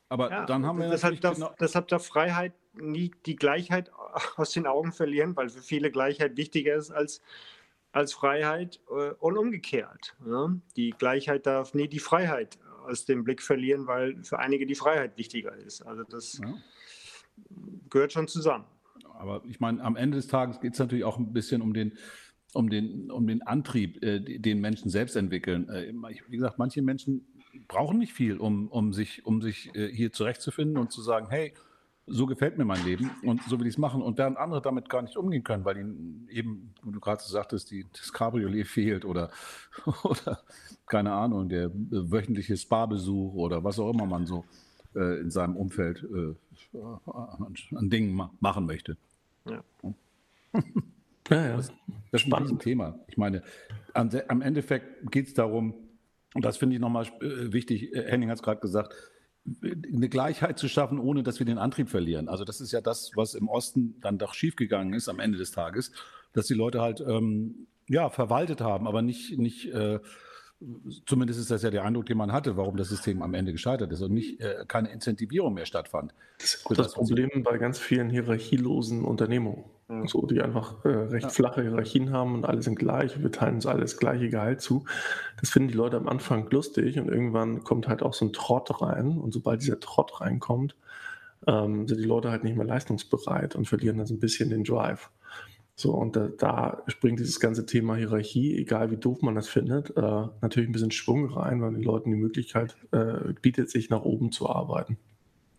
[0.09, 3.91] Aber ja, dann haben wir deshalb darf, genau deshalb darf Freiheit nie die Gleichheit
[4.37, 7.21] aus den Augen verlieren, weil für viele Gleichheit wichtiger ist als
[7.93, 10.17] als Freiheit äh, und umgekehrt.
[10.27, 10.55] Ja?
[10.77, 15.17] Die Gleichheit darf nie die Freiheit aus dem Blick verlieren, weil für einige die Freiheit
[15.17, 15.83] wichtiger ist.
[15.83, 16.55] Also das ja.
[17.89, 18.65] gehört schon zusammen.
[19.19, 21.99] Aber ich meine, am Ende des Tages geht es natürlich auch ein bisschen um den,
[22.55, 25.69] um den, um den Antrieb, äh, den Menschen selbst entwickeln.
[25.69, 25.93] Äh,
[26.29, 27.27] wie gesagt, manche Menschen
[27.69, 31.53] brauchen nicht viel, um, um sich, um sich äh, hier zurechtzufinden und zu sagen, hey,
[32.11, 34.03] so gefällt mir mein Leben und so will ich es machen.
[34.03, 37.71] Und während andere damit gar nicht umgehen können, weil ihnen eben, wie du gerade sagtest,
[37.71, 39.31] die, das Cabriolet fehlt oder,
[40.03, 40.41] oder
[40.87, 44.45] keine Ahnung, der wöchentliche Spa-Besuch oder was auch immer man so
[44.95, 48.97] äh, in seinem Umfeld äh, an, an, Dingen ma machen möchte.
[49.47, 49.63] Ja.
[51.31, 51.57] ja, ja.
[51.57, 51.73] Das,
[52.11, 52.99] das ist ein Thema.
[53.07, 53.43] Ich meine,
[53.95, 55.75] am, am Endeffekt geht es darum,
[56.35, 58.95] und das finde ich nochmal äh, wichtig, äh, Henning hat es gerade gesagt,
[59.63, 62.29] eine Gleichheit zu schaffen, ohne dass wir den Antrieb verlieren.
[62.29, 65.51] Also das ist ja das, was im Osten dann doch schiefgegangen ist am Ende des
[65.51, 65.93] Tages,
[66.33, 69.99] dass die Leute halt ähm, ja verwaltet haben, aber nicht nicht äh,
[71.07, 73.91] Zumindest ist das ja der Eindruck, den man hatte, warum das System am Ende gescheitert
[73.93, 76.13] ist und nicht äh, keine Incentivierung mehr stattfand.
[76.39, 80.07] Das ist auch das, das Problem bei ganz vielen hierarchielosen Unternehmungen, ja.
[80.07, 81.29] so, die einfach äh, recht ja.
[81.31, 84.85] flache Hierarchien haben und alle sind gleich, wir teilen uns alles gleiche Gehalt zu.
[85.41, 88.83] Das finden die Leute am Anfang lustig und irgendwann kommt halt auch so ein Trott
[88.83, 90.77] rein und sobald dieser Trott reinkommt,
[91.47, 94.65] ähm, sind die Leute halt nicht mehr leistungsbereit und verlieren dann so ein bisschen den
[94.65, 95.11] Drive.
[95.81, 99.97] So, und da, da springt dieses ganze Thema Hierarchie, egal wie doof man das findet,
[99.97, 104.03] äh, natürlich ein bisschen Schwung rein, weil den Leuten die Möglichkeit äh, bietet, sich nach
[104.03, 104.99] oben zu arbeiten.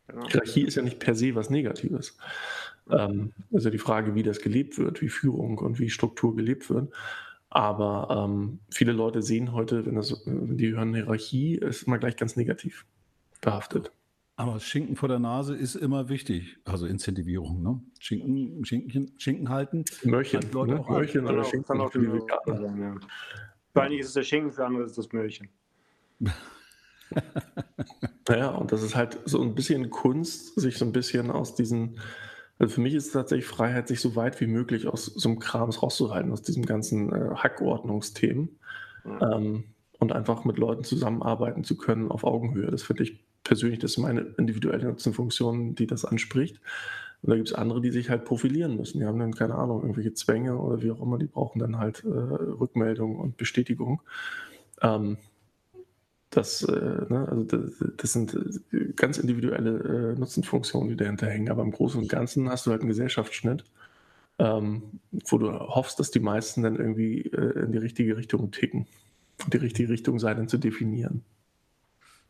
[0.08, 0.28] Genau.
[0.28, 2.20] Hierarchie ist ja nicht per se was Negatives.
[2.88, 6.94] Ähm, also die Frage, wie das gelebt wird, wie Führung und wie Struktur gelebt wird.
[7.50, 12.16] Aber ähm, viele Leute sehen heute, wenn, das, wenn die hören Hierarchie, ist immer gleich
[12.16, 12.86] ganz negativ
[13.42, 13.92] behaftet.
[14.42, 16.58] Aber Schinken vor der Nase ist immer wichtig.
[16.66, 17.80] Also Incentivierung, ne?
[18.00, 19.86] Schinken, Schinken, Schinken halten.
[20.04, 20.84] Möhrchen, ne?
[20.90, 22.76] Möhrchen oder Schinken kann auch für die Veganer.
[22.76, 22.96] Ja.
[23.72, 25.48] Für einige ist es der Schinken, für andere ist es das Möhrchen.
[28.28, 32.00] naja, und das ist halt so ein bisschen Kunst, sich so ein bisschen aus diesen
[32.58, 35.38] also für mich ist es tatsächlich Freiheit, sich so weit wie möglich aus so einem
[35.38, 38.58] Krams rauszuhalten, aus diesem ganzen äh, Hackordnungsthemen
[39.04, 39.20] mhm.
[39.22, 39.64] ähm,
[40.00, 42.72] und einfach mit Leuten zusammenarbeiten zu können auf Augenhöhe.
[42.72, 46.60] Das finde ich persönlich, das ist meine individuelle Nutzenfunktion, die das anspricht.
[47.22, 49.00] Und da gibt es andere, die sich halt profilieren müssen.
[49.00, 52.04] Die haben dann, keine Ahnung, irgendwelche Zwänge oder wie auch immer, die brauchen dann halt
[52.04, 54.02] äh, Rückmeldung und Bestätigung.
[54.82, 55.18] Ähm,
[56.32, 58.34] das, äh, ne, also das, das, sind
[58.72, 61.50] äh, ganz individuelle äh, Nutzenfunktionen, die dahinter hängen.
[61.50, 63.66] Aber im Großen und Ganzen hast du halt einen Gesellschaftsschnitt,
[64.40, 64.84] ähm,
[65.28, 68.88] wo du hoffst, dass die meisten dann irgendwie äh, in die richtige Richtung ticken.
[69.52, 71.24] Die richtige Richtung sei dann zu definieren.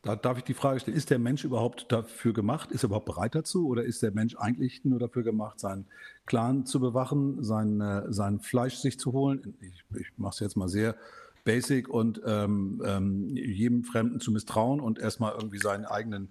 [0.03, 2.71] Da darf ich die Frage stellen, ist der Mensch überhaupt dafür gemacht?
[2.71, 3.67] Ist er überhaupt bereit dazu?
[3.67, 5.85] Oder ist der Mensch eigentlich nur dafür gemacht, seinen
[6.25, 9.53] Clan zu bewachen, sein, äh, sein Fleisch sich zu holen?
[9.61, 10.95] Ich, ich mache es jetzt mal sehr
[11.43, 16.29] basic und ähm, ähm, jedem Fremden zu misstrauen und erstmal irgendwie seinen eigenen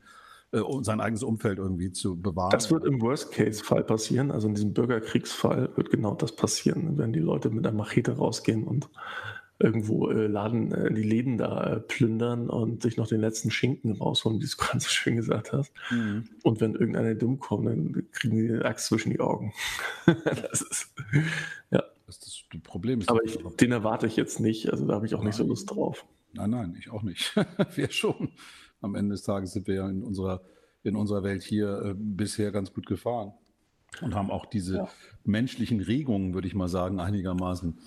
[0.53, 2.51] äh, sein eigenes Umfeld irgendwie zu bewahren.
[2.51, 7.21] Das wird im Worst-Case-Fall passieren, also in diesem Bürgerkriegsfall wird genau das passieren, wenn die
[7.21, 8.89] Leute mit einer Machete rausgehen und
[9.61, 13.93] irgendwo äh, Laden, äh, die Läden da äh, plündern und sich noch den letzten Schinken
[13.93, 15.73] rausholen, wie du es gerade so schön gesagt hast.
[15.91, 16.25] Mhm.
[16.43, 19.53] Und wenn irgendeiner dumm kommt, dann kriegen die eine Axt zwischen die Augen.
[20.07, 20.95] das ist,
[21.71, 21.83] ja.
[22.07, 23.01] Das ist das Problem.
[23.01, 24.71] Ist Aber ich, den erwarte ich jetzt nicht.
[24.71, 25.29] Also da habe ich auch nein.
[25.29, 26.05] nicht so Lust drauf.
[26.33, 27.37] Nein, nein, ich auch nicht.
[27.75, 28.31] wir schon.
[28.81, 30.43] Am Ende des Tages sind wir ja in unserer,
[30.83, 33.33] in unserer Welt hier äh, bisher ganz gut gefahren
[34.01, 34.89] und haben auch diese ja.
[35.25, 37.79] menschlichen Regungen, würde ich mal sagen, einigermaßen.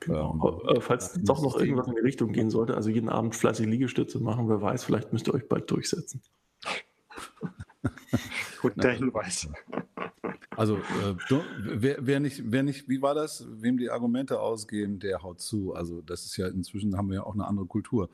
[0.00, 0.62] Genau.
[0.68, 3.66] Ähm, äh, Falls doch noch irgendwas in die Richtung gehen sollte, also jeden Abend fleißig
[3.66, 6.22] Liegestütze machen, wer weiß, vielleicht müsst ihr euch bald durchsetzen.
[8.60, 9.48] Guter Hinweis.
[10.56, 11.14] Also, äh,
[11.62, 13.46] wer, wer, nicht, wer nicht, wie war das?
[13.48, 15.74] Wem die Argumente ausgehen, der haut zu.
[15.74, 18.08] Also, das ist ja inzwischen haben wir ja auch eine andere Kultur.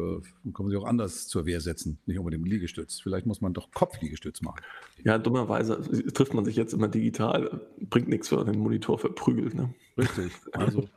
[0.00, 3.00] Äh, kann man sich auch anders zur Wehr setzen, nicht unbedingt Liegestütz.
[3.00, 4.60] Vielleicht muss man doch Kopfliegestütz machen.
[5.04, 5.80] Ja, dummerweise
[6.12, 9.54] trifft man sich jetzt immer digital, bringt nichts, man den Monitor verprügelt.
[9.54, 9.74] Ne?
[9.98, 10.32] Richtig.
[10.52, 10.88] Also,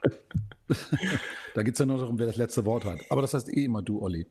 [1.53, 2.99] da geht es ja nur darum, wer das letzte Wort hat.
[3.09, 4.27] Aber das heißt eh immer du, Olli.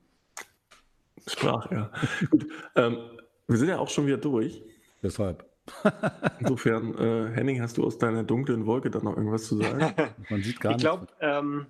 [1.27, 1.91] Sprach, ja.
[2.31, 2.47] Gut.
[2.75, 2.99] Ähm,
[3.47, 4.63] wir sind ja auch schon wieder durch.
[5.03, 5.45] Deshalb.
[6.41, 9.95] Insofern, äh, Henning, hast du aus deiner dunklen Wolke dann noch irgendwas zu sagen?
[10.29, 11.67] Man sieht gar ich glaube, ähm,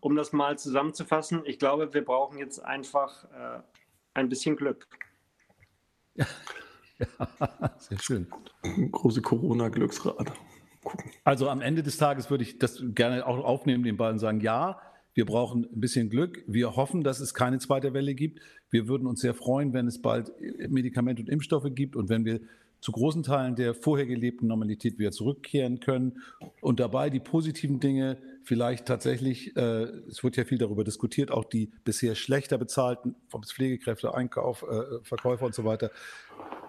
[0.00, 3.60] um das mal zusammenzufassen, ich glaube, wir brauchen jetzt einfach äh,
[4.14, 4.86] ein bisschen Glück.
[6.14, 6.26] Ja.
[6.98, 8.26] ja, sehr schön.
[8.90, 10.32] Große Corona-Glücksrad.
[11.24, 14.40] Also am Ende des Tages würde ich das gerne auch aufnehmen, den Ball und sagen,
[14.40, 14.80] ja,
[15.14, 16.44] wir brauchen ein bisschen Glück.
[16.46, 18.40] Wir hoffen, dass es keine zweite Welle gibt.
[18.70, 20.30] Wir würden uns sehr freuen, wenn es bald
[20.68, 22.40] Medikamente und Impfstoffe gibt und wenn wir
[22.80, 26.22] zu großen Teilen der vorher gelebten Normalität wieder zurückkehren können
[26.60, 31.44] und dabei die positiven Dinge vielleicht tatsächlich, äh, es wird ja viel darüber diskutiert, auch
[31.44, 35.90] die bisher schlechter bezahlten, vom Pflegekräfte, Einkauf, äh, Verkäufer und so weiter,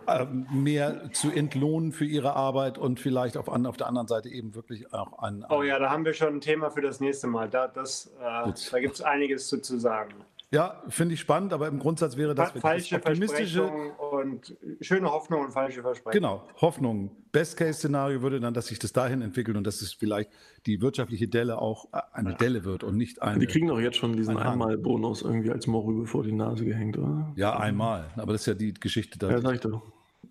[0.08, 4.30] äh, mehr zu entlohnen für ihre Arbeit und vielleicht auf, an, auf der anderen Seite
[4.30, 5.46] eben wirklich auch ein.
[5.50, 7.50] Oh ja, da haben wir schon ein Thema für das nächste Mal.
[7.50, 10.16] Da, das, äh, da gibt es einiges zu, zu sagen.
[10.50, 15.42] Ja, finde ich spannend, aber im Grundsatz wäre das falsche das optimistische und schöne Hoffnung
[15.42, 16.14] und falsche Versprechen.
[16.14, 17.12] Genau, Hoffnung.
[17.34, 20.32] Best-Case-Szenario würde dann, dass sich das dahin entwickelt und dass es vielleicht
[20.66, 22.36] die wirtschaftliche Delle auch äh, eine ja.
[22.38, 23.40] Delle wird und nicht eine.
[23.40, 26.98] Die kriegen doch jetzt schon diesen ein Einmal-Bonus irgendwie als Morübe vor die Nase gehängt,
[26.98, 27.34] oder?
[27.36, 28.10] Ja, einmal.
[28.16, 29.30] Aber das ist ja die Geschichte da.
[29.30, 29.82] Ja, sag ich doch.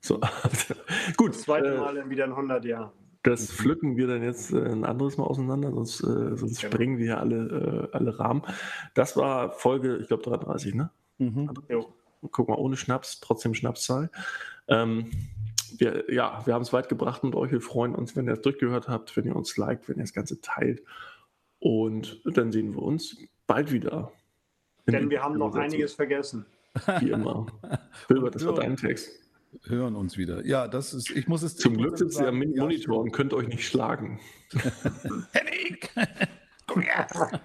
[0.01, 0.19] So.
[1.19, 1.35] Gut.
[1.35, 2.91] Das zweite äh, Mal in wieder in 100 Jahren.
[3.27, 3.57] Das mhm.
[3.57, 6.73] pflücken wir dann jetzt äh, ein anderes Mal auseinander, sonst, äh, sonst genau.
[6.73, 8.43] sprengen wir hier alle, äh, alle Rahmen.
[8.95, 10.91] Das war Folge, ich glaube, 33, ne?
[11.19, 11.51] Mhm.
[12.31, 14.11] Guck mal, ohne Schnaps, trotzdem Schnapszahl.
[14.69, 15.11] Ähm,
[15.77, 17.51] wir, ja, wir haben es weit gebracht mit euch.
[17.51, 20.13] Wir freuen uns, wenn ihr es durchgehört habt, wenn ihr uns liked, wenn ihr das
[20.13, 20.85] Ganze teilt.
[21.59, 23.17] Und dann sehen wir uns
[23.49, 24.13] bald wieder.
[24.87, 26.47] Denn wir haben noch einiges vergessen.
[27.01, 27.47] Wie immer.
[28.09, 29.26] Wilbert, das war dein Text
[29.65, 30.45] hören uns wieder.
[30.47, 33.49] Ja, das ist, ich muss es Zum Glück sitzt ihr am Monitor und könnt euch
[33.49, 34.21] nicht schlagen.
[35.33, 35.79] Henning!
[36.67, 37.07] Komm her!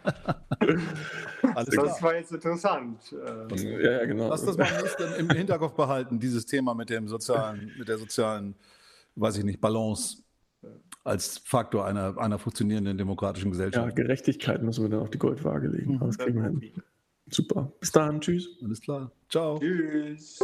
[1.56, 3.14] Alles das war jetzt interessant.
[3.14, 3.84] Äh.
[3.84, 4.30] Ja, ja, genau.
[4.30, 4.68] Lass das mal
[5.18, 8.56] im Hinterkopf behalten, dieses Thema mit dem sozialen, mit der sozialen,
[9.16, 10.24] weiß ich nicht, Balance.
[11.04, 13.88] als Faktor einer, einer funktionierenden demokratischen Gesellschaft.
[13.88, 15.96] Ja, Gerechtigkeit müssen wir dann auf die Goldwaage legen.
[15.96, 16.00] Mhm.
[16.00, 16.84] Das kriegen wir hin.
[17.32, 17.72] Super.
[17.80, 18.22] Bis dann.
[18.22, 18.48] Tschüss.
[18.64, 19.12] Alles klar.
[19.30, 19.58] Ciao.
[19.60, 20.40] Tschüss.